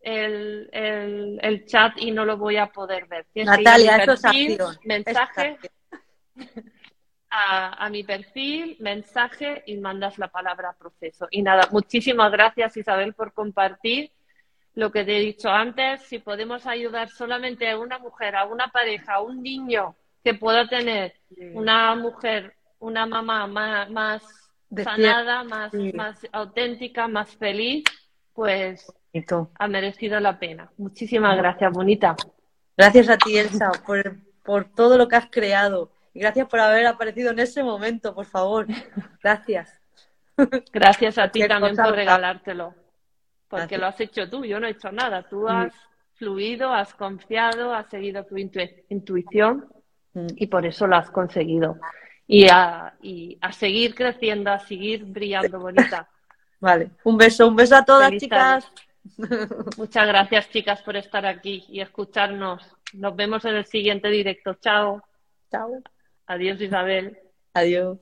el, 0.00 0.68
el, 0.72 1.66
chat 1.66 1.94
y 1.96 2.12
no 2.12 2.24
lo 2.24 2.36
voy 2.36 2.56
a 2.56 2.68
poder 2.68 3.06
ver. 3.06 3.26
Natalia, 3.34 3.96
eso 3.96 4.12
es 4.12 4.78
Mensaje 4.84 5.58
a, 7.30 7.84
a, 7.84 7.90
mi 7.90 8.04
perfil, 8.04 8.76
mensaje 8.78 9.64
y 9.66 9.76
mandas 9.78 10.18
la 10.18 10.28
palabra 10.28 10.76
proceso. 10.78 11.26
Y 11.30 11.42
nada, 11.42 11.68
muchísimas 11.72 12.30
gracias 12.30 12.76
Isabel 12.76 13.14
por 13.14 13.32
compartir 13.32 14.12
lo 14.74 14.92
que 14.92 15.04
te 15.04 15.16
he 15.16 15.20
dicho 15.20 15.48
antes. 15.48 16.02
Si 16.02 16.20
podemos 16.20 16.66
ayudar 16.66 17.08
solamente 17.08 17.68
a 17.68 17.78
una 17.78 17.98
mujer, 17.98 18.36
a 18.36 18.44
una 18.44 18.68
pareja, 18.68 19.14
a 19.14 19.20
un 19.22 19.42
niño 19.42 19.96
que 20.22 20.34
pueda 20.34 20.68
tener 20.68 21.14
una 21.54 21.94
mujer, 21.96 22.54
una 22.78 23.06
mamá 23.06 23.46
más, 23.46 23.90
más 23.90 24.45
sanada, 24.82 25.44
más, 25.44 25.72
más 25.94 26.26
auténtica, 26.32 27.08
más 27.08 27.30
feliz, 27.36 27.84
pues 28.32 28.86
ha 29.58 29.68
merecido 29.68 30.20
la 30.20 30.38
pena. 30.38 30.70
Muchísimas 30.76 31.36
gracias, 31.36 31.72
bonita. 31.72 32.16
Gracias 32.76 33.08
a 33.08 33.16
ti, 33.16 33.38
Elsa, 33.38 33.70
por, 33.86 34.16
por 34.42 34.64
todo 34.74 34.98
lo 34.98 35.08
que 35.08 35.16
has 35.16 35.30
creado. 35.30 35.90
Y 36.12 36.20
gracias 36.20 36.48
por 36.48 36.60
haber 36.60 36.86
aparecido 36.86 37.30
en 37.30 37.38
ese 37.38 37.62
momento, 37.62 38.14
por 38.14 38.26
favor. 38.26 38.66
Gracias. 39.22 39.80
Gracias 40.72 41.16
a 41.16 41.28
ti 41.30 41.46
también 41.48 41.76
por 41.76 41.94
regalártelo. 41.94 42.74
Porque 43.48 43.78
lo 43.78 43.86
has 43.86 43.98
hecho 44.00 44.28
tú, 44.28 44.44
yo 44.44 44.60
no 44.60 44.66
he 44.66 44.70
hecho 44.70 44.92
nada. 44.92 45.22
Tú 45.22 45.42
mm. 45.42 45.48
has 45.48 45.74
fluido, 46.14 46.72
has 46.72 46.92
confiado, 46.94 47.72
has 47.72 47.88
seguido 47.88 48.24
tu 48.24 48.36
intuición 48.36 49.66
mm. 50.12 50.26
y 50.36 50.46
por 50.48 50.66
eso 50.66 50.86
lo 50.86 50.96
has 50.96 51.10
conseguido. 51.10 51.78
Y 52.28 52.48
a, 52.48 52.94
y 53.02 53.38
a 53.40 53.52
seguir 53.52 53.94
creciendo, 53.94 54.50
a 54.50 54.58
seguir 54.58 55.04
brillando 55.04 55.60
bonita. 55.60 56.08
Vale, 56.60 56.90
un 57.04 57.16
beso, 57.16 57.46
un 57.46 57.54
beso 57.54 57.76
a 57.76 57.84
todas, 57.84 58.10
chicas. 58.16 58.70
Muchas 59.76 60.06
gracias, 60.06 60.50
chicas, 60.50 60.82
por 60.82 60.96
estar 60.96 61.26
aquí 61.26 61.64
y 61.68 61.80
escucharnos. 61.80 62.62
Nos 62.92 63.14
vemos 63.14 63.44
en 63.44 63.56
el 63.56 63.66
siguiente 63.66 64.08
directo. 64.08 64.54
Chao. 64.54 65.02
Chao. 65.50 65.82
Adiós, 66.26 66.60
Isabel. 66.60 67.18
Adiós. 67.54 67.98